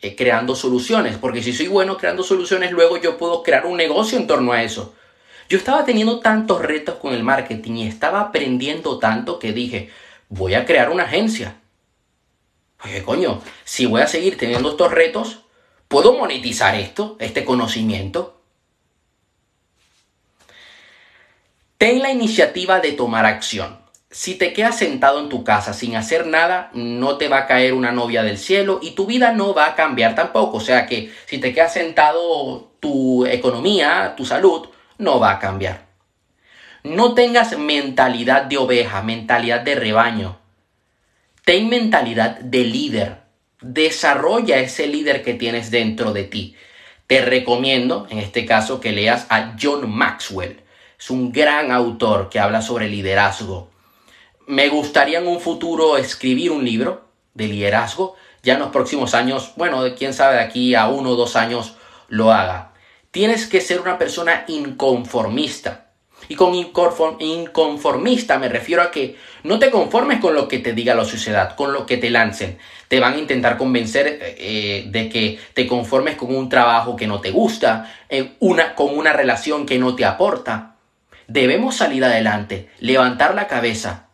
eh, 0.01 0.15
creando 0.15 0.55
soluciones, 0.55 1.17
porque 1.17 1.43
si 1.43 1.51
soy 1.51 1.67
bueno 1.67 1.97
creando 1.97 2.23
soluciones, 2.23 2.71
luego 2.71 2.95
yo 2.95 3.17
puedo 3.17 3.43
crear 3.43 3.65
un 3.65 3.75
negocio 3.75 4.17
en 4.17 4.25
torno 4.25 4.53
a 4.53 4.63
eso. 4.63 4.95
Yo 5.49 5.57
estaba 5.57 5.83
teniendo 5.83 6.21
tantos 6.21 6.61
retos 6.61 6.95
con 6.95 7.13
el 7.13 7.25
marketing 7.25 7.73
y 7.73 7.87
estaba 7.89 8.21
aprendiendo 8.21 8.99
tanto 8.99 9.37
que 9.37 9.51
dije, 9.51 9.89
voy 10.29 10.53
a 10.53 10.63
crear 10.63 10.91
una 10.91 11.03
agencia. 11.03 11.57
Oye, 12.85 13.03
coño, 13.03 13.41
si 13.65 13.85
voy 13.85 14.01
a 14.01 14.07
seguir 14.07 14.37
teniendo 14.37 14.69
estos 14.69 14.93
retos, 14.93 15.43
¿Puedo 15.88 16.17
monetizar 16.17 16.75
esto, 16.75 17.15
este 17.20 17.46
conocimiento? 17.46 18.41
Ten 21.77 22.01
la 22.01 22.12
iniciativa 22.12 22.79
de 22.79 22.91
tomar 22.91 23.25
acción. 23.25 23.79
Si 24.10 24.36
te 24.36 24.51
quedas 24.51 24.77
sentado 24.77 25.20
en 25.20 25.29
tu 25.29 25.44
casa 25.44 25.74
sin 25.74 25.96
hacer 25.96 26.25
nada, 26.25 26.72
no 26.74 27.17
te 27.17 27.27
va 27.27 27.39
a 27.39 27.48
caer 27.48 27.74
una 27.74 27.91
novia 27.91 28.24
del 28.24 28.38
cielo 28.38 28.79
y 28.82 28.91
tu 28.91 29.06
vida 29.06 29.32
no 29.32 29.53
va 29.53 29.67
a 29.67 29.75
cambiar 29.75 30.15
tampoco. 30.15 30.58
O 30.58 30.62
sea 30.62 30.88
que 30.88 31.13
si 31.27 31.38
te 31.38 31.53
quedas 31.53 31.74
sentado, 31.74 32.72
tu 32.79 33.25
economía, 33.25 34.15
tu 34.17 34.25
salud, 34.25 34.70
no 34.98 35.20
va 35.20 35.32
a 35.32 35.39
cambiar. 35.39 35.86
No 36.84 37.13
tengas 37.13 37.58
mentalidad 37.58 38.44
de 38.44 38.58
oveja, 38.58 39.01
mentalidad 39.01 39.62
de 39.62 39.75
rebaño. 39.75 40.39
Ten 41.46 41.70
mentalidad 41.70 42.39
de 42.39 42.63
líder. 42.63 43.26
Desarrolla 43.61 44.59
ese 44.59 44.87
líder 44.87 45.23
que 45.23 45.33
tienes 45.33 45.71
dentro 45.71 46.13
de 46.13 46.23
ti. 46.23 46.55
Te 47.07 47.21
recomiendo, 47.21 48.05
en 48.09 48.19
este 48.19 48.45
caso, 48.45 48.79
que 48.79 48.91
leas 48.91 49.25
a 49.29 49.55
John 49.59 49.89
Maxwell. 49.89 50.61
Es 50.99 51.09
un 51.09 51.31
gran 51.31 51.71
autor 51.71 52.29
que 52.29 52.39
habla 52.39 52.61
sobre 52.61 52.89
liderazgo. 52.89 53.69
Me 54.45 54.69
gustaría 54.69 55.19
en 55.19 55.27
un 55.27 55.39
futuro 55.39 55.97
escribir 55.97 56.51
un 56.51 56.65
libro 56.65 57.09
de 57.33 57.47
liderazgo. 57.47 58.15
Ya 58.43 58.53
en 58.53 58.59
los 58.59 58.69
próximos 58.69 59.13
años, 59.13 59.53
bueno, 59.55 59.83
quién 59.97 60.13
sabe, 60.13 60.35
de 60.35 60.41
aquí 60.41 60.75
a 60.75 60.87
uno 60.87 61.11
o 61.11 61.15
dos 61.15 61.35
años 61.35 61.75
lo 62.07 62.31
haga. 62.31 62.73
Tienes 63.11 63.47
que 63.47 63.61
ser 63.61 63.81
una 63.81 63.97
persona 63.97 64.45
inconformista. 64.47 65.87
Y 66.29 66.36
con 66.36 66.53
inconformista 66.55 68.38
me 68.38 68.50
refiero 68.50 68.81
a 68.81 68.91
que 68.91 69.15
no 69.43 69.59
te 69.59 69.71
conformes 69.71 70.19
con 70.19 70.36
lo 70.36 70.47
que 70.47 70.59
te 70.59 70.74
diga 70.74 70.93
la 70.93 71.05
sociedad, 71.05 71.55
con 71.55 71.71
lo 71.71 71.86
que 71.86 71.97
te 71.97 72.09
lancen. 72.09 72.57
Te 72.88 73.00
van 73.00 73.13
a 73.13 73.17
intentar 73.17 73.57
convencer 73.57 74.19
eh, 74.21 74.86
de 74.88 75.09
que 75.09 75.39
te 75.53 75.67
conformes 75.67 76.15
con 76.15 76.36
un 76.36 76.50
trabajo 76.50 76.95
que 76.95 77.07
no 77.07 77.21
te 77.21 77.31
gusta, 77.31 77.93
eh, 78.09 78.33
con 78.75 78.97
una 78.97 79.13
relación 79.13 79.65
que 79.65 79.79
no 79.79 79.95
te 79.95 80.05
aporta. 80.05 80.75
Debemos 81.27 81.77
salir 81.77 82.03
adelante, 82.03 82.69
levantar 82.79 83.36
la 83.36 83.47
cabeza 83.47 84.07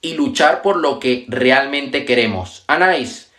y 0.00 0.14
luchar 0.14 0.62
por 0.62 0.76
lo 0.76 1.00
que 1.00 1.24
realmente 1.28 2.04
queremos. 2.04 2.64
Anais, 2.66 3.32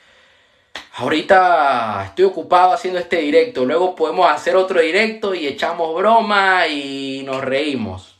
ahorita 0.95 2.05
estoy 2.05 2.25
ocupado 2.25 2.73
haciendo 2.73 2.99
este 2.99 3.17
directo, 3.17 3.65
luego 3.65 3.95
podemos 3.95 4.31
hacer 4.31 4.55
otro 4.55 4.79
directo 4.79 5.35
y 5.35 5.45
echamos 5.45 5.93
broma 5.95 6.67
y 6.67 7.21
nos 7.25 7.43
reímos. 7.43 8.15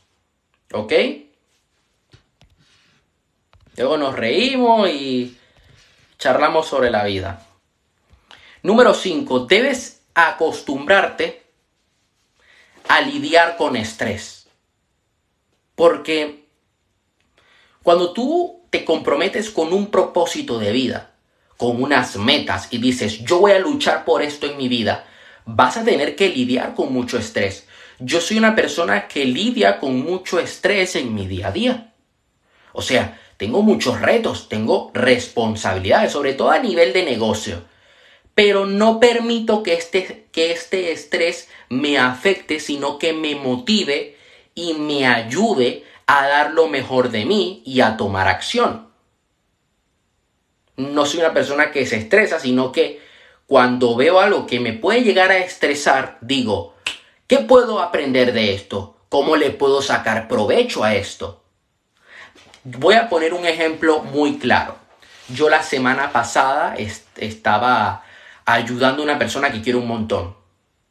¿Ok? 0.72 0.92
Luego 3.76 3.96
nos 3.96 4.14
reímos 4.14 4.88
y 4.90 5.38
charlamos 6.18 6.66
sobre 6.66 6.90
la 6.90 7.04
vida. 7.04 7.46
Número 8.62 8.94
5. 8.94 9.40
Debes 9.46 10.02
acostumbrarte 10.14 11.44
a 12.88 13.00
lidiar 13.00 13.56
con 13.56 13.76
estrés. 13.76 14.48
Porque 15.74 16.46
cuando 17.82 18.12
tú 18.12 18.66
te 18.70 18.84
comprometes 18.84 19.50
con 19.50 19.72
un 19.72 19.90
propósito 19.90 20.58
de 20.58 20.72
vida, 20.72 21.15
con 21.56 21.82
unas 21.82 22.16
metas 22.16 22.68
y 22.70 22.78
dices, 22.78 23.24
yo 23.24 23.40
voy 23.40 23.52
a 23.52 23.58
luchar 23.58 24.04
por 24.04 24.22
esto 24.22 24.46
en 24.46 24.56
mi 24.56 24.68
vida, 24.68 25.06
vas 25.44 25.76
a 25.76 25.84
tener 25.84 26.16
que 26.16 26.28
lidiar 26.28 26.74
con 26.74 26.92
mucho 26.92 27.18
estrés. 27.18 27.66
Yo 27.98 28.20
soy 28.20 28.38
una 28.38 28.54
persona 28.54 29.08
que 29.08 29.24
lidia 29.24 29.78
con 29.78 30.00
mucho 30.02 30.38
estrés 30.38 30.96
en 30.96 31.14
mi 31.14 31.26
día 31.26 31.48
a 31.48 31.52
día. 31.52 31.92
O 32.72 32.82
sea, 32.82 33.18
tengo 33.38 33.62
muchos 33.62 34.00
retos, 34.00 34.48
tengo 34.48 34.90
responsabilidades, 34.92 36.12
sobre 36.12 36.34
todo 36.34 36.50
a 36.50 36.58
nivel 36.58 36.92
de 36.92 37.04
negocio. 37.04 37.62
Pero 38.34 38.66
no 38.66 39.00
permito 39.00 39.62
que 39.62 39.74
este, 39.74 40.26
que 40.30 40.52
este 40.52 40.92
estrés 40.92 41.48
me 41.70 41.96
afecte, 41.96 42.60
sino 42.60 42.98
que 42.98 43.14
me 43.14 43.34
motive 43.34 44.16
y 44.54 44.74
me 44.74 45.06
ayude 45.06 45.84
a 46.06 46.26
dar 46.26 46.52
lo 46.52 46.68
mejor 46.68 47.10
de 47.10 47.24
mí 47.24 47.62
y 47.64 47.80
a 47.80 47.96
tomar 47.96 48.28
acción. 48.28 48.85
No 50.76 51.06
soy 51.06 51.20
una 51.20 51.32
persona 51.32 51.70
que 51.70 51.86
se 51.86 51.96
estresa, 51.96 52.38
sino 52.38 52.72
que 52.72 53.00
cuando 53.46 53.96
veo 53.96 54.20
algo 54.20 54.46
que 54.46 54.60
me 54.60 54.72
puede 54.72 55.02
llegar 55.02 55.30
a 55.30 55.38
estresar, 55.38 56.18
digo, 56.20 56.74
¿qué 57.26 57.38
puedo 57.38 57.80
aprender 57.80 58.32
de 58.32 58.54
esto? 58.54 58.96
¿Cómo 59.08 59.36
le 59.36 59.50
puedo 59.50 59.82
sacar 59.82 60.28
provecho 60.28 60.82
a 60.84 60.94
esto? 60.94 61.42
Voy 62.64 62.96
a 62.96 63.08
poner 63.08 63.32
un 63.32 63.46
ejemplo 63.46 64.00
muy 64.02 64.38
claro. 64.38 64.76
Yo 65.28 65.48
la 65.48 65.62
semana 65.62 66.12
pasada 66.12 66.76
estaba 67.16 68.04
ayudando 68.44 69.02
a 69.02 69.04
una 69.04 69.18
persona 69.18 69.50
que 69.50 69.62
quiero 69.62 69.78
un 69.78 69.88
montón, 69.88 70.36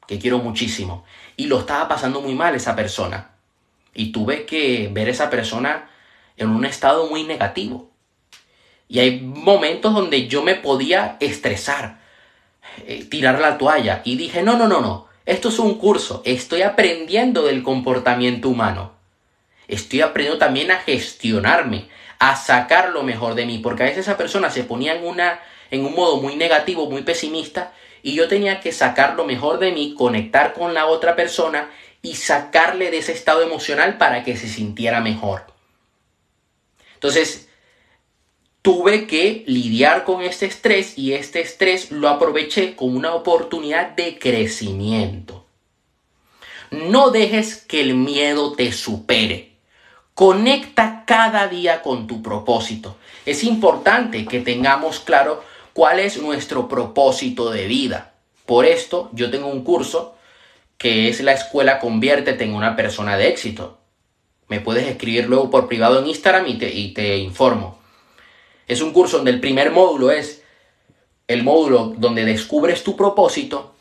que 0.07 0.17
quiero 0.19 0.39
muchísimo, 0.39 1.05
y 1.35 1.47
lo 1.47 1.59
estaba 1.59 1.87
pasando 1.87 2.21
muy 2.21 2.35
mal 2.35 2.55
esa 2.55 2.75
persona. 2.75 3.31
Y 3.93 4.11
tuve 4.11 4.45
que 4.45 4.89
ver 4.91 5.07
a 5.07 5.11
esa 5.11 5.29
persona 5.29 5.89
en 6.37 6.49
un 6.49 6.65
estado 6.65 7.07
muy 7.07 7.23
negativo. 7.23 7.91
Y 8.87 8.99
hay 8.99 9.19
momentos 9.21 9.93
donde 9.93 10.27
yo 10.27 10.43
me 10.43 10.55
podía 10.55 11.17
estresar, 11.19 11.99
eh, 12.85 13.05
tirar 13.05 13.39
la 13.39 13.57
toalla, 13.57 14.01
y 14.03 14.15
dije, 14.15 14.43
no, 14.43 14.57
no, 14.57 14.67
no, 14.67 14.81
no, 14.81 15.07
esto 15.25 15.49
es 15.49 15.59
un 15.59 15.77
curso, 15.77 16.21
estoy 16.25 16.61
aprendiendo 16.61 17.43
del 17.43 17.63
comportamiento 17.63 18.49
humano 18.49 18.95
estoy 19.67 20.01
aprendiendo 20.01 20.39
también 20.39 20.71
a 20.71 20.79
gestionarme, 20.79 21.87
a 22.19 22.35
sacar 22.35 22.89
lo 22.89 23.03
mejor 23.03 23.35
de 23.35 23.45
mí, 23.45 23.59
porque 23.59 23.83
a 23.83 23.85
veces 23.87 24.01
esa 24.01 24.17
persona 24.17 24.49
se 24.49 24.63
ponía 24.63 24.95
en, 24.95 25.05
una, 25.05 25.39
en 25.71 25.85
un 25.85 25.93
modo 25.93 26.17
muy 26.17 26.35
negativo, 26.35 26.89
muy 26.89 27.03
pesimista, 27.03 27.73
y 28.01 28.13
yo 28.13 28.27
tenía 28.27 28.59
que 28.59 28.71
sacar 28.71 29.15
lo 29.15 29.25
mejor 29.25 29.59
de 29.59 29.71
mí, 29.71 29.95
conectar 29.97 30.53
con 30.53 30.73
la 30.73 30.85
otra 30.85 31.15
persona 31.15 31.71
y 32.01 32.15
sacarle 32.15 32.91
de 32.91 32.99
ese 32.99 33.13
estado 33.13 33.41
emocional 33.41 33.97
para 33.97 34.23
que 34.23 34.37
se 34.37 34.47
sintiera 34.47 35.01
mejor. 35.01 35.47
Entonces, 36.93 37.44
tuve 38.65 39.05
que 39.05 39.43
lidiar 39.45 40.05
con 40.05 40.23
este 40.23 40.47
estrés 40.47 40.97
y 40.97 41.13
este 41.13 41.39
estrés 41.39 41.91
lo 41.91 42.09
aproveché 42.09 42.75
como 42.75 42.97
una 42.97 43.13
oportunidad 43.13 43.91
de 43.91 44.17
crecimiento. 44.17 45.45
No 46.71 47.11
dejes 47.11 47.57
que 47.57 47.81
el 47.81 47.93
miedo 47.93 48.53
te 48.53 48.71
supere. 48.71 49.51
Conecta 50.15 51.03
cada 51.05 51.47
día 51.47 51.83
con 51.83 52.07
tu 52.07 52.23
propósito. 52.23 52.97
Es 53.27 53.43
importante 53.43 54.25
que 54.25 54.39
tengamos 54.39 54.99
claro 54.99 55.43
cuál 55.73 55.99
es 55.99 56.19
nuestro 56.19 56.67
propósito 56.67 57.51
de 57.51 57.67
vida. 57.67 58.13
Por 58.47 58.65
esto 58.65 59.11
yo 59.13 59.29
tengo 59.29 59.45
un 59.45 59.63
curso 59.63 60.15
que 60.79 61.07
es 61.07 61.21
la 61.21 61.33
escuela 61.33 61.77
Conviértete 61.77 62.43
en 62.43 62.55
una 62.55 62.75
persona 62.75 63.15
de 63.15 63.27
éxito. 63.27 63.77
Me 64.47 64.59
puedes 64.59 64.87
escribir 64.87 65.27
luego 65.27 65.51
por 65.51 65.67
privado 65.67 65.99
en 65.99 66.07
Instagram 66.07 66.47
y 66.47 66.57
te, 66.57 66.73
y 66.73 66.95
te 66.95 67.17
informo. 67.17 67.84
Es 68.67 68.81
un 68.81 68.91
curso 68.93 69.17
donde 69.17 69.31
el 69.31 69.39
primer 69.39 69.71
módulo 69.71 70.11
es 70.11 70.43
el 71.27 71.43
módulo 71.43 71.93
donde 71.97 72.25
descubres 72.25 72.83
tu 72.83 72.95
propósito 72.95 73.75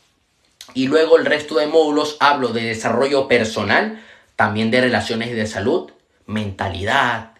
y 0.73 0.87
luego 0.87 1.17
el 1.17 1.25
resto 1.25 1.55
de 1.55 1.67
módulos 1.67 2.17
hablo 2.19 2.49
de 2.49 2.63
desarrollo 2.63 3.27
personal, 3.27 4.03
también 4.35 4.71
de 4.71 4.81
relaciones 4.81 5.29
y 5.29 5.33
de 5.33 5.47
salud, 5.47 5.91
mentalidad, 6.25 7.31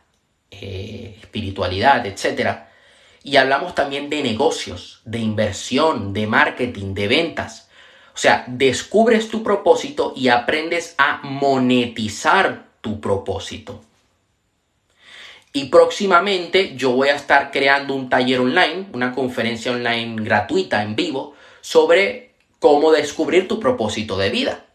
eh, 0.52 1.18
espiritualidad, 1.20 2.06
etc. 2.06 2.60
Y 3.24 3.38
hablamos 3.38 3.76
también 3.76 4.10
de 4.10 4.24
negocios, 4.24 5.02
de 5.06 5.20
inversión, 5.20 6.14
de 6.14 6.28
marketing, 6.28 6.94
de 6.94 7.08
ventas. 7.08 7.70
O 8.14 8.18
sea, 8.18 8.46
descubres 8.48 9.30
tu 9.30 9.44
propósito 9.44 10.14
y 10.16 10.30
aprendes 10.30 10.96
a 10.98 11.20
monetizar 11.24 12.68
tu 12.80 13.02
propósito. 13.02 13.82
Y 15.56 15.68
próximamente 15.68 16.76
yo 16.76 16.92
voy 16.92 17.08
a 17.08 17.16
estar 17.16 17.50
creando 17.50 17.96
un 17.96 18.10
taller 18.10 18.42
online, 18.42 18.88
una 18.92 19.16
conferencia 19.16 19.72
online 19.72 20.22
gratuita 20.22 20.84
en 20.84 20.98
vivo 20.98 21.34
sobre 21.62 22.34
cómo 22.60 22.92
descubrir 22.92 23.48
tu 23.48 23.58
propósito 23.58 24.18
de 24.18 24.30
vida. 24.30 24.66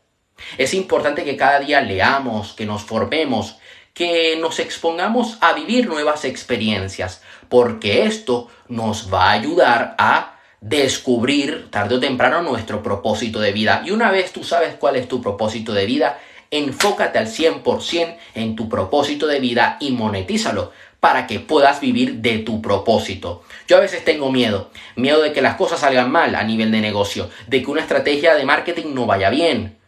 Es 0.57 0.73
importante 0.73 1.23
que 1.23 1.37
cada 1.37 1.61
día 1.61 1.83
leamos, 1.83 2.55
que 2.55 2.65
nos 2.65 2.83
formemos, 2.83 3.59
que 3.93 4.39
nos 4.41 4.59
expongamos 4.59 5.37
a 5.43 5.53
vivir 5.53 5.87
nuevas 5.87 6.25
experiencias, 6.25 7.21
porque 7.51 8.05
esto 8.05 8.49
nos 8.69 9.13
va 9.13 9.25
a 9.25 9.33
ayudar 9.33 9.95
a 9.99 10.41
descubrir 10.63 11.71
tarde 11.71 11.97
o 11.97 12.01
temprano 12.01 12.41
nuestro 12.41 12.83
propósito 12.83 13.39
de 13.39 13.53
vida. 13.53 13.83
Y 13.85 13.91
una 13.91 14.11
vez 14.11 14.33
tú 14.33 14.45
sabes 14.45 14.77
cuál 14.77 14.97
es 14.97 15.09
tu 15.09 15.21
propósito 15.21 15.75
de 15.75 15.85
vida, 15.85 16.19
enfócate 16.50 17.19
al 17.19 17.28
100% 17.28 18.16
en 18.35 18.57
tu 18.57 18.69
propósito 18.69 19.26
de 19.26 19.40
vida 19.40 19.76
y 19.80 19.92
monetízalo 19.92 20.73
para 20.99 21.26
que 21.26 21.40
puedas 21.40 21.80
vivir 21.80 22.16
de 22.16 22.38
tu 22.38 22.61
propósito. 22.61 23.42
Yo 23.66 23.78
a 23.78 23.80
veces 23.80 24.04
tengo 24.04 24.30
miedo, 24.30 24.71
miedo 24.97 25.23
de 25.23 25.33
que 25.33 25.42
las 25.42 25.57
cosas 25.57 25.80
salgan 25.80 26.11
mal 26.11 26.35
a 26.35 26.45
nivel 26.45 26.71
de 26.71 26.80
negocio, 26.80 27.30
de 27.47 27.62
que 27.62 27.71
una 27.71 27.80
estrategia 27.80 28.35
de 28.35 28.45
marketing 28.45 28.92
no 28.95 29.07
vaya 29.07 29.30
bien. 29.30 29.78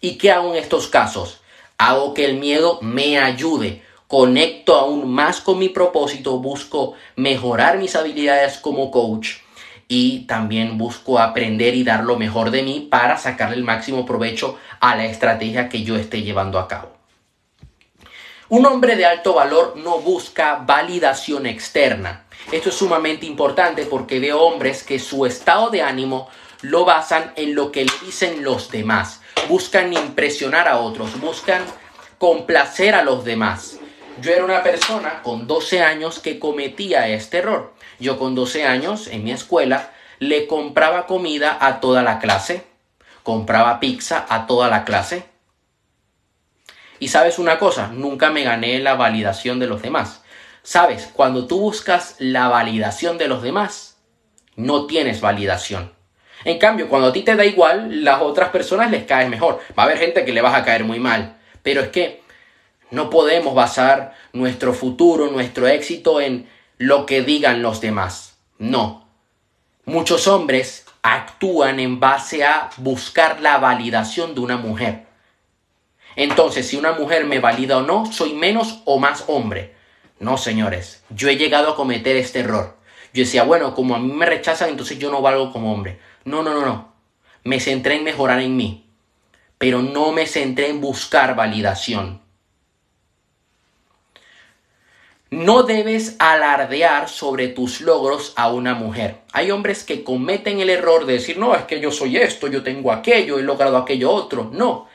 ¿Y 0.00 0.18
qué 0.18 0.32
hago 0.32 0.52
en 0.52 0.62
estos 0.62 0.88
casos? 0.88 1.40
Hago 1.78 2.12
que 2.12 2.26
el 2.26 2.34
miedo 2.34 2.78
me 2.82 3.18
ayude, 3.18 3.82
conecto 4.06 4.76
aún 4.76 5.10
más 5.10 5.40
con 5.40 5.58
mi 5.58 5.70
propósito, 5.70 6.38
busco 6.38 6.94
mejorar 7.16 7.78
mis 7.78 7.96
habilidades 7.96 8.58
como 8.58 8.90
coach 8.90 9.43
y 9.94 10.26
también 10.26 10.78
busco 10.78 11.18
aprender 11.18 11.74
y 11.74 11.84
dar 11.84 12.04
lo 12.04 12.16
mejor 12.16 12.50
de 12.50 12.62
mí 12.62 12.88
para 12.90 13.16
sacarle 13.16 13.56
el 13.56 13.64
máximo 13.64 14.04
provecho 14.04 14.58
a 14.80 14.96
la 14.96 15.04
estrategia 15.04 15.68
que 15.68 15.82
yo 15.82 15.96
esté 15.96 16.22
llevando 16.22 16.58
a 16.58 16.68
cabo. 16.68 16.92
Un 18.48 18.66
hombre 18.66 18.96
de 18.96 19.06
alto 19.06 19.34
valor 19.34 19.74
no 19.76 19.98
busca 20.00 20.56
validación 20.66 21.46
externa. 21.46 22.24
Esto 22.52 22.68
es 22.68 22.74
sumamente 22.74 23.26
importante 23.26 23.86
porque 23.86 24.20
veo 24.20 24.40
hombres 24.40 24.82
que 24.82 24.98
su 24.98 25.26
estado 25.26 25.70
de 25.70 25.82
ánimo 25.82 26.28
lo 26.62 26.84
basan 26.84 27.32
en 27.36 27.54
lo 27.54 27.70
que 27.72 27.84
le 27.84 27.92
dicen 28.04 28.42
los 28.42 28.70
demás 28.70 29.20
buscan 29.48 29.92
impresionar 29.92 30.68
a 30.68 30.78
otros, 30.78 31.20
buscan 31.20 31.62
complacer 32.18 32.94
a 32.94 33.02
los 33.02 33.24
demás. 33.24 33.78
Yo 34.20 34.32
era 34.32 34.44
una 34.44 34.62
persona 34.62 35.22
con 35.22 35.46
12 35.46 35.82
años 35.82 36.18
que 36.18 36.38
cometía 36.38 37.08
este 37.08 37.38
error. 37.38 37.73
Yo 38.04 38.18
con 38.18 38.34
12 38.34 38.66
años 38.66 39.06
en 39.06 39.24
mi 39.24 39.32
escuela 39.32 39.90
le 40.18 40.46
compraba 40.46 41.06
comida 41.06 41.56
a 41.58 41.80
toda 41.80 42.02
la 42.02 42.18
clase, 42.18 42.66
compraba 43.22 43.80
pizza 43.80 44.26
a 44.28 44.46
toda 44.46 44.68
la 44.68 44.84
clase. 44.84 45.24
Y 46.98 47.08
sabes 47.08 47.38
una 47.38 47.58
cosa, 47.58 47.88
nunca 47.88 48.28
me 48.28 48.44
gané 48.44 48.78
la 48.80 48.92
validación 48.92 49.58
de 49.58 49.68
los 49.68 49.80
demás. 49.80 50.22
Sabes, 50.62 51.08
cuando 51.14 51.46
tú 51.46 51.58
buscas 51.60 52.16
la 52.18 52.48
validación 52.48 53.16
de 53.16 53.26
los 53.26 53.42
demás, 53.42 53.96
no 54.54 54.86
tienes 54.86 55.22
validación. 55.22 55.90
En 56.44 56.58
cambio, 56.58 56.90
cuando 56.90 57.08
a 57.08 57.12
ti 57.14 57.22
te 57.22 57.36
da 57.36 57.46
igual, 57.46 58.04
las 58.04 58.20
otras 58.20 58.50
personas 58.50 58.90
les 58.90 59.04
caes 59.04 59.30
mejor. 59.30 59.60
Va 59.78 59.84
a 59.84 59.86
haber 59.86 59.96
gente 59.96 60.26
que 60.26 60.34
le 60.34 60.42
vas 60.42 60.54
a 60.54 60.62
caer 60.62 60.84
muy 60.84 61.00
mal. 61.00 61.38
Pero 61.62 61.80
es 61.80 61.88
que 61.88 62.20
no 62.90 63.08
podemos 63.08 63.54
basar 63.54 64.12
nuestro 64.34 64.74
futuro, 64.74 65.30
nuestro 65.30 65.66
éxito 65.68 66.20
en 66.20 66.52
lo 66.84 67.06
que 67.06 67.22
digan 67.22 67.62
los 67.62 67.80
demás. 67.80 68.36
No. 68.58 69.08
Muchos 69.86 70.28
hombres 70.28 70.84
actúan 71.02 71.80
en 71.80 71.98
base 71.98 72.44
a 72.44 72.68
buscar 72.76 73.40
la 73.40 73.56
validación 73.56 74.34
de 74.34 74.40
una 74.40 74.58
mujer. 74.58 75.06
Entonces, 76.14 76.68
si 76.68 76.76
una 76.76 76.92
mujer 76.92 77.24
me 77.24 77.40
valida 77.40 77.78
o 77.78 77.82
no, 77.82 78.12
soy 78.12 78.34
menos 78.34 78.82
o 78.84 78.98
más 78.98 79.24
hombre. 79.28 79.74
No, 80.20 80.36
señores, 80.36 81.02
yo 81.08 81.28
he 81.28 81.36
llegado 81.36 81.70
a 81.70 81.76
cometer 81.76 82.16
este 82.16 82.40
error. 82.40 82.76
Yo 83.14 83.22
decía, 83.22 83.44
bueno, 83.44 83.74
como 83.74 83.94
a 83.94 83.98
mí 83.98 84.12
me 84.12 84.26
rechazan, 84.26 84.68
entonces 84.68 84.98
yo 84.98 85.10
no 85.10 85.22
valgo 85.22 85.52
como 85.52 85.72
hombre. 85.72 85.98
No, 86.24 86.42
no, 86.42 86.52
no, 86.52 86.66
no. 86.66 86.92
Me 87.44 87.60
centré 87.60 87.96
en 87.96 88.04
mejorar 88.04 88.40
en 88.40 88.56
mí, 88.56 88.90
pero 89.56 89.80
no 89.80 90.12
me 90.12 90.26
centré 90.26 90.68
en 90.68 90.80
buscar 90.82 91.34
validación. 91.34 92.20
No 95.34 95.64
debes 95.64 96.14
alardear 96.20 97.08
sobre 97.08 97.48
tus 97.48 97.80
logros 97.80 98.32
a 98.36 98.52
una 98.52 98.74
mujer. 98.74 99.22
Hay 99.32 99.50
hombres 99.50 99.82
que 99.82 100.04
cometen 100.04 100.60
el 100.60 100.70
error 100.70 101.06
de 101.06 101.14
decir, 101.14 101.38
no, 101.38 101.56
es 101.56 101.64
que 101.64 101.80
yo 101.80 101.90
soy 101.90 102.18
esto, 102.18 102.46
yo 102.46 102.62
tengo 102.62 102.92
aquello, 102.92 103.40
he 103.40 103.42
logrado 103.42 103.76
aquello 103.76 104.12
otro. 104.12 104.48
No, 104.52 104.86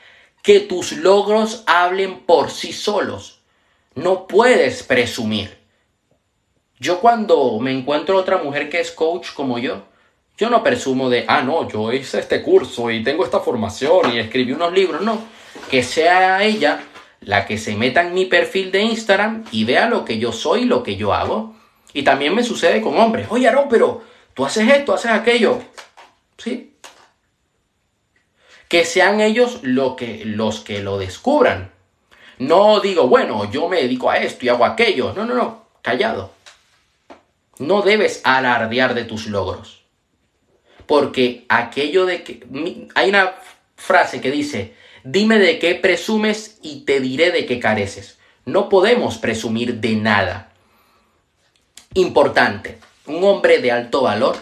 que 0.42 0.60
tus 0.60 0.92
logros 0.92 1.62
hablen 1.66 2.20
por 2.20 2.50
sí 2.50 2.72
solos. 2.72 3.42
No 3.94 4.26
puedes 4.26 4.82
presumir. 4.82 5.58
Yo 6.78 7.00
cuando 7.00 7.58
me 7.58 7.72
encuentro 7.72 8.16
otra 8.16 8.38
mujer 8.38 8.70
que 8.70 8.80
es 8.80 8.92
coach 8.92 9.34
como 9.34 9.58
yo, 9.58 9.82
yo 10.38 10.48
no 10.48 10.62
presumo 10.62 11.10
de, 11.10 11.26
ah, 11.28 11.42
no, 11.42 11.68
yo 11.68 11.92
hice 11.92 12.18
este 12.18 12.40
curso 12.40 12.90
y 12.90 13.04
tengo 13.04 13.26
esta 13.26 13.40
formación 13.40 14.14
y 14.14 14.18
escribí 14.18 14.52
unos 14.52 14.72
libros. 14.72 15.02
No, 15.02 15.18
que 15.70 15.82
sea 15.82 16.42
ella 16.42 16.82
la 17.20 17.46
que 17.46 17.58
se 17.58 17.76
meta 17.76 18.02
en 18.02 18.14
mi 18.14 18.24
perfil 18.26 18.72
de 18.72 18.82
Instagram 18.82 19.44
y 19.52 19.64
vea 19.64 19.88
lo 19.88 20.04
que 20.04 20.18
yo 20.18 20.32
soy, 20.32 20.64
lo 20.64 20.82
que 20.82 20.96
yo 20.96 21.12
hago. 21.12 21.54
Y 21.92 22.02
también 22.02 22.34
me 22.34 22.42
sucede 22.42 22.80
con 22.80 22.96
hombres. 22.98 23.26
Oye, 23.30 23.48
Aaron, 23.48 23.68
pero 23.68 24.02
tú 24.34 24.44
haces 24.44 24.68
esto, 24.70 24.94
haces 24.94 25.10
aquello. 25.10 25.60
¿Sí? 26.38 26.74
Que 28.68 28.84
sean 28.84 29.20
ellos 29.20 29.58
lo 29.62 29.96
que, 29.96 30.24
los 30.24 30.60
que 30.60 30.80
lo 30.80 30.98
descubran. 30.98 31.72
No 32.38 32.80
digo, 32.80 33.08
bueno, 33.08 33.50
yo 33.50 33.68
me 33.68 33.82
dedico 33.82 34.10
a 34.10 34.16
esto 34.16 34.46
y 34.46 34.48
hago 34.48 34.64
aquello. 34.64 35.12
No, 35.14 35.26
no, 35.26 35.34
no. 35.34 35.66
Callado. 35.82 36.32
No 37.58 37.82
debes 37.82 38.22
alardear 38.24 38.94
de 38.94 39.04
tus 39.04 39.26
logros. 39.26 39.82
Porque 40.86 41.44
aquello 41.48 42.06
de 42.06 42.22
que... 42.22 42.46
Hay 42.94 43.10
una 43.10 43.34
frase 43.76 44.20
que 44.20 44.30
dice, 44.30 44.74
dime 45.04 45.38
de 45.38 45.58
qué 45.58 45.74
presumes 45.74 46.58
y 46.62 46.84
te 46.84 47.00
diré 47.00 47.30
de 47.30 47.46
qué 47.46 47.58
careces. 47.58 48.18
No 48.44 48.68
podemos 48.68 49.18
presumir 49.18 49.80
de 49.80 49.96
nada. 49.96 50.52
Importante, 51.94 52.78
un 53.06 53.24
hombre 53.24 53.58
de 53.58 53.72
alto 53.72 54.02
valor 54.02 54.36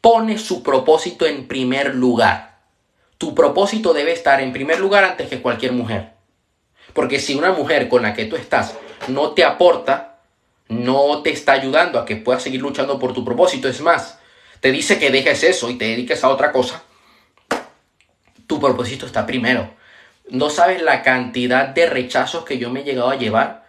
pone 0.00 0.38
su 0.38 0.62
propósito 0.62 1.26
en 1.26 1.48
primer 1.48 1.94
lugar. 1.94 2.58
Tu 3.18 3.34
propósito 3.34 3.92
debe 3.92 4.12
estar 4.12 4.40
en 4.40 4.52
primer 4.52 4.78
lugar 4.78 5.04
antes 5.04 5.28
que 5.28 5.42
cualquier 5.42 5.72
mujer. 5.72 6.12
Porque 6.92 7.18
si 7.18 7.34
una 7.34 7.52
mujer 7.52 7.88
con 7.88 8.02
la 8.02 8.14
que 8.14 8.26
tú 8.26 8.36
estás 8.36 8.74
no 9.08 9.32
te 9.32 9.44
aporta, 9.44 10.20
no 10.68 11.22
te 11.22 11.30
está 11.30 11.52
ayudando 11.52 11.98
a 11.98 12.04
que 12.04 12.16
puedas 12.16 12.42
seguir 12.42 12.60
luchando 12.60 12.98
por 12.98 13.12
tu 13.12 13.24
propósito, 13.24 13.68
es 13.68 13.80
más, 13.80 14.18
te 14.60 14.70
dice 14.70 14.98
que 14.98 15.10
dejes 15.10 15.42
eso 15.44 15.70
y 15.70 15.78
te 15.78 15.86
dediques 15.86 16.22
a 16.24 16.28
otra 16.28 16.52
cosa, 16.52 16.82
tu 18.48 18.58
propósito 18.58 19.06
está 19.06 19.24
primero. 19.26 19.70
No 20.30 20.50
sabes 20.50 20.82
la 20.82 21.02
cantidad 21.02 21.68
de 21.68 21.86
rechazos 21.86 22.44
que 22.44 22.58
yo 22.58 22.70
me 22.70 22.80
he 22.80 22.84
llegado 22.84 23.10
a 23.10 23.16
llevar 23.16 23.68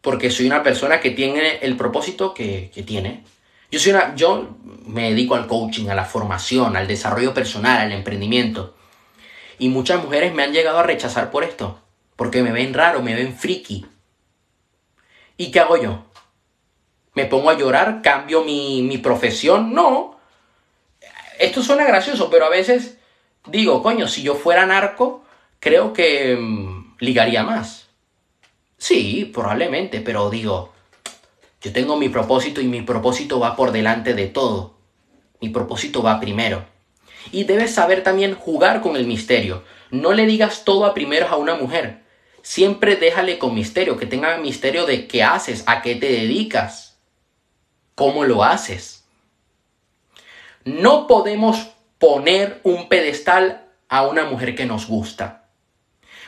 porque 0.00 0.30
soy 0.30 0.46
una 0.46 0.62
persona 0.62 1.00
que 1.00 1.10
tiene 1.10 1.58
el 1.62 1.76
propósito 1.76 2.34
que, 2.34 2.70
tiene. 2.86 3.24
Yo, 3.70 3.78
soy 3.78 3.92
una, 3.92 4.14
yo 4.14 4.56
me 4.86 5.10
dedico 5.10 5.34
al 5.34 5.46
coaching, 5.46 5.88
a 5.88 5.94
la 5.94 6.04
formación, 6.04 6.76
al 6.76 6.86
desarrollo 6.86 7.34
personal, 7.34 7.78
al 7.80 7.92
emprendimiento. 7.92 8.76
Y 9.58 9.68
muchas 9.68 10.02
mujeres 10.02 10.32
me 10.34 10.44
han 10.44 10.52
llegado 10.52 10.78
a 10.78 10.82
rechazar 10.82 11.30
por 11.30 11.44
esto, 11.44 11.80
porque 12.14 12.42
me 12.42 12.52
ven 12.52 12.72
raro, 12.72 13.02
me 13.02 13.14
ven 13.14 13.36
friki. 13.36 13.86
¿Y 15.36 15.50
qué 15.50 15.60
hago 15.60 15.76
yo? 15.76 16.04
¿Me 17.14 17.26
pongo 17.26 17.50
a 17.50 17.58
llorar? 17.58 18.00
¿Cambio 18.02 18.44
mi, 18.44 18.82
mi 18.82 18.98
profesión? 18.98 19.74
No. 19.74 20.18
Esto 21.38 21.62
suena 21.62 21.84
gracioso, 21.84 22.30
pero 22.30 22.46
a 22.46 22.50
veces 22.50 22.95
digo, 23.46 23.82
coño, 23.82 24.08
si 24.08 24.22
yo 24.22 24.34
fuera 24.34 24.66
narco, 24.66 25.24
creo 25.60 25.92
que 25.92 26.36
mm, 26.36 26.96
ligaría 27.00 27.42
más. 27.42 27.88
Sí, 28.78 29.30
probablemente, 29.32 30.00
pero 30.00 30.30
digo, 30.30 30.72
yo 31.60 31.72
tengo 31.72 31.96
mi 31.96 32.08
propósito 32.08 32.60
y 32.60 32.66
mi 32.68 32.82
propósito 32.82 33.40
va 33.40 33.56
por 33.56 33.72
delante 33.72 34.14
de 34.14 34.28
todo. 34.28 34.76
Mi 35.40 35.48
propósito 35.48 36.02
va 36.02 36.20
primero. 36.20 36.64
Y 37.32 37.44
debes 37.44 37.74
saber 37.74 38.02
también 38.02 38.34
jugar 38.34 38.80
con 38.80 38.96
el 38.96 39.06
misterio. 39.06 39.64
No 39.90 40.12
le 40.12 40.26
digas 40.26 40.64
todo 40.64 40.84
a 40.84 40.94
primeros 40.94 41.30
a 41.30 41.36
una 41.36 41.54
mujer. 41.54 42.04
Siempre 42.42 42.96
déjale 42.96 43.38
con 43.38 43.54
misterio, 43.54 43.96
que 43.96 44.06
tenga 44.06 44.36
misterio 44.38 44.86
de 44.86 45.08
qué 45.08 45.24
haces, 45.24 45.64
a 45.66 45.82
qué 45.82 45.96
te 45.96 46.06
dedicas, 46.06 46.98
cómo 47.96 48.24
lo 48.24 48.44
haces. 48.44 49.04
No 50.64 51.06
podemos 51.06 51.75
poner 52.06 52.60
un 52.62 52.88
pedestal 52.88 53.66
a 53.88 54.06
una 54.06 54.26
mujer 54.26 54.54
que 54.54 54.64
nos 54.64 54.86
gusta, 54.86 55.48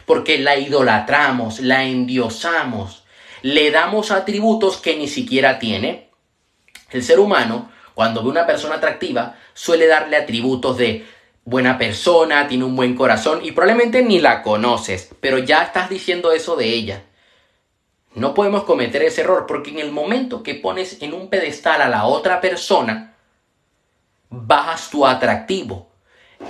porque 0.07 0.37
la 0.37 0.57
idolatramos, 0.57 1.61
la 1.61 1.85
endiosamos, 1.85 3.05
le 3.43 3.71
damos 3.71 4.11
atributos 4.11 4.79
que 4.79 4.97
ni 4.97 5.07
siquiera 5.07 5.61
tiene. 5.61 6.11
El 6.91 7.05
ser 7.05 7.21
humano 7.21 7.71
cuando 7.95 8.25
ve 8.25 8.29
una 8.29 8.45
persona 8.45 8.75
atractiva, 8.75 9.37
suele 9.55 9.87
darle 9.87 10.17
atributos 10.17 10.79
de 10.79 11.07
buena 11.45 11.79
persona, 11.79 12.49
tiene 12.49 12.65
un 12.65 12.75
buen 12.75 12.97
corazón 12.97 13.39
y 13.45 13.53
probablemente 13.53 14.03
ni 14.03 14.19
la 14.19 14.43
conoces, 14.43 15.11
pero 15.21 15.39
ya 15.39 15.63
estás 15.63 15.89
diciendo 15.89 16.33
eso 16.33 16.57
de 16.57 16.67
ella. 16.67 17.05
No 18.17 18.35
podemos 18.35 18.65
cometer 18.65 19.05
ese 19.05 19.21
error 19.21 19.47
porque 19.47 19.71
en 19.71 19.79
el 19.79 19.93
momento 19.93 20.43
que 20.43 20.57
pones 20.57 21.03
en 21.03 21.15
un 21.15 21.31
pedestal 21.31 21.83
a 21.83 21.89
la 21.89 22.07
otra 22.07 22.41
persona, 22.41 23.08
bajas 24.31 24.91
tu 24.91 25.07
atractivo. 25.07 25.89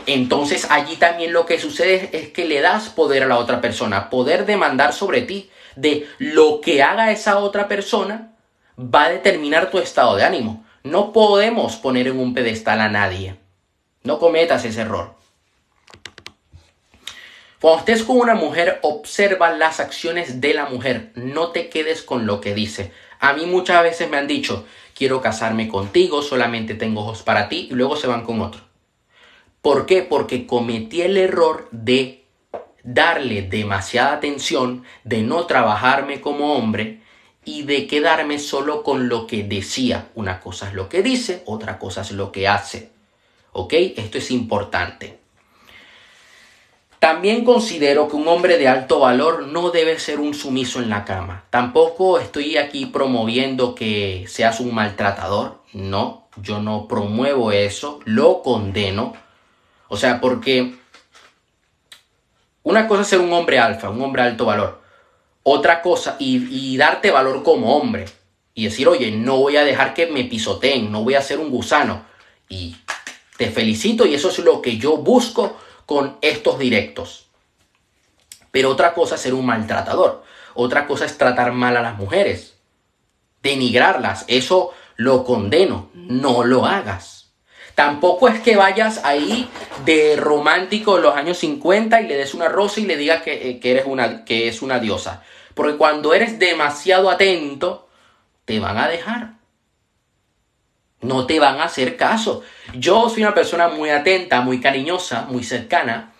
Entonces 0.06 0.66
allí 0.70 0.96
también 0.96 1.32
lo 1.32 1.46
que 1.46 1.58
sucede 1.58 2.10
es 2.12 2.28
que 2.28 2.44
le 2.44 2.60
das 2.60 2.88
poder 2.88 3.22
a 3.22 3.26
la 3.26 3.38
otra 3.38 3.60
persona, 3.60 4.10
poder 4.10 4.44
demandar 4.46 4.92
sobre 4.92 5.22
ti, 5.22 5.50
de 5.76 6.08
lo 6.18 6.60
que 6.60 6.82
haga 6.82 7.12
esa 7.12 7.38
otra 7.38 7.68
persona 7.68 8.32
va 8.78 9.04
a 9.04 9.10
determinar 9.10 9.70
tu 9.70 9.78
estado 9.78 10.16
de 10.16 10.24
ánimo. 10.24 10.64
No 10.82 11.12
podemos 11.12 11.76
poner 11.76 12.08
en 12.08 12.18
un 12.18 12.34
pedestal 12.34 12.80
a 12.80 12.88
nadie. 12.88 13.36
No 14.02 14.18
cometas 14.18 14.64
ese 14.64 14.82
error. 14.82 15.14
Cuando 17.60 17.80
estés 17.80 18.04
con 18.04 18.18
una 18.18 18.34
mujer, 18.34 18.78
observa 18.82 19.50
las 19.50 19.80
acciones 19.80 20.40
de 20.40 20.54
la 20.54 20.66
mujer. 20.66 21.10
No 21.14 21.48
te 21.48 21.68
quedes 21.68 22.02
con 22.02 22.24
lo 22.24 22.40
que 22.40 22.54
dice. 22.54 22.92
A 23.18 23.32
mí 23.32 23.46
muchas 23.46 23.82
veces 23.82 24.08
me 24.08 24.16
han 24.16 24.28
dicho, 24.28 24.64
quiero 24.98 25.20
casarme 25.20 25.68
contigo, 25.68 26.22
solamente 26.22 26.74
tengo 26.74 27.02
ojos 27.02 27.22
para 27.22 27.48
ti, 27.48 27.68
y 27.70 27.74
luego 27.74 27.94
se 27.94 28.08
van 28.08 28.24
con 28.24 28.40
otro. 28.40 28.62
¿Por 29.62 29.86
qué? 29.86 30.02
Porque 30.02 30.44
cometí 30.44 31.02
el 31.02 31.16
error 31.16 31.68
de 31.70 32.24
darle 32.82 33.42
demasiada 33.42 34.14
atención, 34.14 34.82
de 35.04 35.22
no 35.22 35.46
trabajarme 35.46 36.20
como 36.20 36.54
hombre 36.54 37.00
y 37.44 37.62
de 37.62 37.86
quedarme 37.86 38.40
solo 38.40 38.82
con 38.82 39.08
lo 39.08 39.28
que 39.28 39.44
decía. 39.44 40.08
Una 40.16 40.40
cosa 40.40 40.68
es 40.68 40.74
lo 40.74 40.88
que 40.88 41.02
dice, 41.02 41.44
otra 41.46 41.78
cosa 41.78 42.00
es 42.00 42.10
lo 42.10 42.32
que 42.32 42.48
hace. 42.48 42.90
¿Ok? 43.52 43.74
Esto 43.74 44.18
es 44.18 44.30
importante. 44.32 45.17
También 46.98 47.44
considero 47.44 48.08
que 48.08 48.16
un 48.16 48.26
hombre 48.26 48.58
de 48.58 48.68
alto 48.68 49.00
valor 49.00 49.46
no 49.46 49.70
debe 49.70 49.98
ser 49.98 50.18
un 50.18 50.34
sumiso 50.34 50.80
en 50.80 50.90
la 50.90 51.04
cama. 51.04 51.44
Tampoco 51.50 52.18
estoy 52.18 52.56
aquí 52.56 52.86
promoviendo 52.86 53.74
que 53.74 54.24
seas 54.28 54.60
un 54.60 54.74
maltratador. 54.74 55.62
No, 55.72 56.28
yo 56.36 56.60
no 56.60 56.88
promuevo 56.88 57.52
eso, 57.52 58.00
lo 58.04 58.42
condeno. 58.42 59.14
O 59.88 59.96
sea, 59.96 60.20
porque 60.20 60.74
una 62.62 62.88
cosa 62.88 63.02
es 63.02 63.08
ser 63.08 63.20
un 63.20 63.32
hombre 63.32 63.58
alfa, 63.58 63.90
un 63.90 64.02
hombre 64.02 64.22
de 64.22 64.28
alto 64.30 64.44
valor 64.44 64.88
otra 65.50 65.80
cosa 65.80 66.16
y, 66.18 66.76
darte 66.76 67.10
valor 67.10 67.42
como 67.42 67.76
hombre 67.76 68.04
y 68.54 68.64
decir, 68.64 68.88
oye, 68.88 69.10
no 69.10 69.38
voy 69.38 69.56
a 69.56 69.64
dejar 69.64 69.94
que 69.94 70.06
me 70.06 70.24
pisoteen, 70.24 70.92
no 70.92 71.04
voy 71.04 71.14
a 71.14 71.22
ser 71.22 71.38
un 71.38 71.50
gusano. 71.50 72.04
Y 72.48 72.76
te 73.36 73.50
felicito 73.50 74.04
y 74.04 74.14
eso 74.14 74.28
es 74.30 74.38
lo 74.40 74.60
que 74.60 74.78
yo 74.78 74.96
busco 74.98 75.56
con 75.88 76.18
estos 76.20 76.58
directos. 76.58 77.30
Pero 78.50 78.68
otra 78.68 78.92
cosa 78.92 79.14
es 79.14 79.22
ser 79.22 79.32
un 79.32 79.46
maltratador. 79.46 80.22
Otra 80.52 80.86
cosa 80.86 81.06
es 81.06 81.16
tratar 81.16 81.52
mal 81.52 81.78
a 81.78 81.80
las 81.80 81.96
mujeres. 81.96 82.58
Denigrarlas. 83.42 84.26
Eso 84.28 84.74
lo 84.96 85.24
condeno. 85.24 85.88
No 85.94 86.44
lo 86.44 86.66
hagas. 86.66 87.30
Tampoco 87.74 88.28
es 88.28 88.38
que 88.40 88.54
vayas 88.54 89.02
ahí 89.02 89.48
de 89.86 90.16
romántico 90.16 90.98
en 90.98 91.04
los 91.04 91.16
años 91.16 91.38
50 91.38 92.02
y 92.02 92.06
le 92.06 92.16
des 92.18 92.34
una 92.34 92.48
rosa 92.48 92.80
y 92.80 92.84
le 92.84 92.98
digas 92.98 93.22
que, 93.22 93.48
eh, 93.48 93.58
que 93.58 93.70
eres 93.70 93.86
una, 93.86 94.26
que 94.26 94.46
es 94.46 94.60
una 94.60 94.80
diosa. 94.80 95.22
Porque 95.54 95.78
cuando 95.78 96.12
eres 96.12 96.38
demasiado 96.38 97.08
atento, 97.08 97.88
te 98.44 98.60
van 98.60 98.76
a 98.76 98.88
dejar. 98.88 99.37
No 101.00 101.26
te 101.26 101.38
van 101.38 101.60
a 101.60 101.64
hacer 101.64 101.96
caso. 101.96 102.42
Yo 102.74 103.08
soy 103.08 103.22
una 103.22 103.34
persona 103.34 103.68
muy 103.68 103.90
atenta, 103.90 104.40
muy 104.40 104.60
cariñosa, 104.60 105.26
muy 105.28 105.44
cercana, 105.44 106.12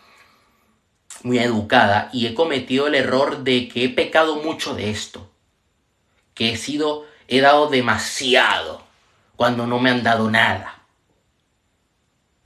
muy 1.22 1.38
educada 1.38 2.10
y 2.12 2.26
he 2.26 2.34
cometido 2.34 2.86
el 2.86 2.94
error 2.94 3.38
de 3.42 3.68
que 3.68 3.84
he 3.84 3.88
pecado 3.88 4.36
mucho 4.36 4.74
de 4.74 4.90
esto. 4.90 5.28
Que 6.34 6.52
he 6.52 6.56
sido, 6.56 7.06
he 7.26 7.40
dado 7.40 7.68
demasiado 7.68 8.82
cuando 9.36 9.66
no 9.66 9.80
me 9.80 9.90
han 9.90 10.02
dado 10.02 10.30
nada. 10.30 10.82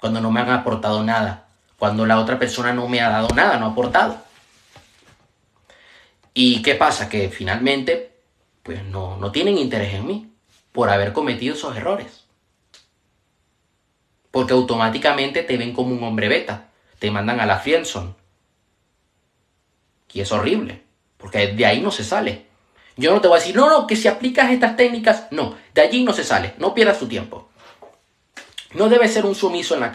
Cuando 0.01 0.21
no 0.21 0.31
me 0.31 0.41
han 0.41 0.51
aportado 0.51 1.05
nada. 1.05 1.49
Cuando 1.79 2.07
la 2.07 2.19
otra 2.19 2.39
persona 2.39 2.73
no 2.73 2.89
me 2.89 3.01
ha 3.01 3.11
dado 3.11 3.29
nada, 3.35 3.59
no 3.59 3.67
ha 3.67 3.71
aportado. 3.71 4.17
¿Y 6.35 6.63
qué 6.63 6.75
pasa? 6.77 7.09
Que 7.09 7.29
finalmente, 7.29 8.13
pues 8.63 8.83
no, 8.85 9.17
no 9.19 9.31
tienen 9.31 9.59
interés 9.59 9.95
en 9.95 10.07
mí 10.07 10.33
por 10.73 10.89
haber 10.89 11.13
cometido 11.13 11.55
esos 11.55 11.77
errores. 11.77 12.22
Porque 14.33 14.55
automáticamente 14.55 15.45
te 15.45 15.57
ven 15.57 15.73
como 15.73 15.95
un 15.95 16.03
hombre 16.03 16.29
beta, 16.29 16.71
te 16.99 17.13
mandan 17.13 17.39
a 17.39 17.47
la 17.47 17.61
Friendson. 17.61 18.17
Y 20.13 20.21
es 20.21 20.33
horrible, 20.33 20.83
porque 21.17 21.53
de 21.53 21.67
ahí 21.67 21.81
no 21.81 21.93
se 21.93 22.03
sale. 22.03 22.47
Yo 22.97 23.15
no 23.15 23.21
te 23.21 23.29
voy 23.29 23.37
a 23.37 23.41
decir, 23.41 23.55
no, 23.55 23.71
no, 23.71 23.87
que 23.87 23.95
si 23.95 24.09
aplicas 24.09 24.51
estas 24.51 24.77
técnicas, 24.77 25.29
no, 25.31 25.57
de 25.73 25.81
allí 25.81 26.03
no 26.03 26.13
se 26.13 26.25
sale, 26.25 26.55
no 26.59 26.75
pierdas 26.75 26.99
tu 26.99 27.07
tiempo. 27.07 27.49
No 28.75 28.89
debes 28.89 29.15
ser 29.15 29.25
un 29.25 29.37
sumiso 29.37 29.75
en 29.75 29.81
la 29.81 29.93